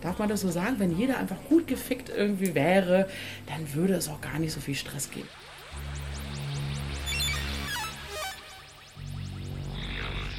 [0.00, 0.76] Darf man das so sagen?
[0.78, 3.08] Wenn jeder einfach gut gefickt irgendwie wäre,
[3.46, 5.28] dann würde es auch gar nicht so viel Stress geben.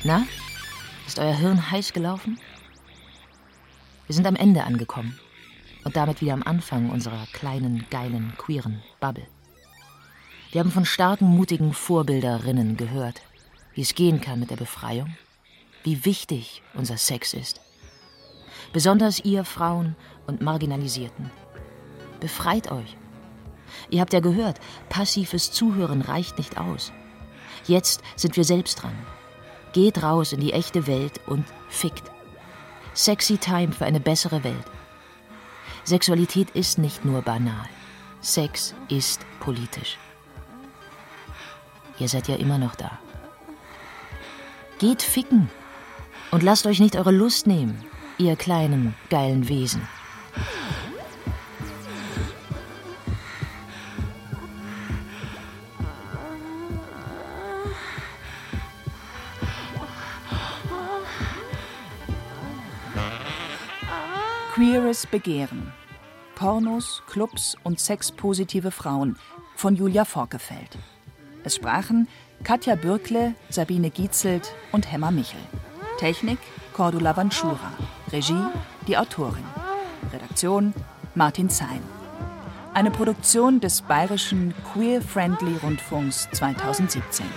[0.05, 0.25] Na,
[1.07, 2.39] ist euer Hirn heiß gelaufen?
[4.07, 5.19] Wir sind am Ende angekommen
[5.83, 9.27] und damit wieder am Anfang unserer kleinen, geilen, queeren Bubble.
[10.51, 13.21] Wir haben von starken, mutigen Vorbilderinnen gehört,
[13.73, 15.17] wie es gehen kann mit der Befreiung,
[15.83, 17.59] wie wichtig unser Sex ist.
[18.71, 19.97] Besonders ihr Frauen
[20.27, 21.29] und Marginalisierten.
[22.21, 22.95] Befreit euch.
[23.89, 26.93] Ihr habt ja gehört, passives Zuhören reicht nicht aus.
[27.67, 28.95] Jetzt sind wir selbst dran.
[29.73, 32.09] Geht raus in die echte Welt und fickt.
[32.93, 34.65] Sexy Time für eine bessere Welt.
[35.83, 37.67] Sexualität ist nicht nur banal.
[38.21, 39.97] Sex ist politisch.
[41.99, 42.99] Ihr seid ja immer noch da.
[44.79, 45.49] Geht ficken
[46.31, 47.83] und lasst euch nicht eure Lust nehmen,
[48.17, 49.87] ihr kleinen, geilen Wesen.
[64.89, 65.71] Queeres Begehren.
[66.33, 69.17] Pornos, Clubs und sexpositive Frauen
[69.55, 70.79] von Julia Forkefeld.
[71.43, 72.07] Es sprachen
[72.43, 75.39] Katja Bürkle, Sabine Gietzelt und Hemmer Michel.
[75.99, 76.39] Technik
[76.73, 77.71] Cordula Vanschura.
[78.11, 78.47] Regie
[78.87, 79.43] die Autorin.
[80.11, 80.73] Redaktion
[81.13, 81.83] Martin Zein.
[82.73, 87.27] Eine Produktion des Bayerischen Queer Friendly Rundfunks 2017.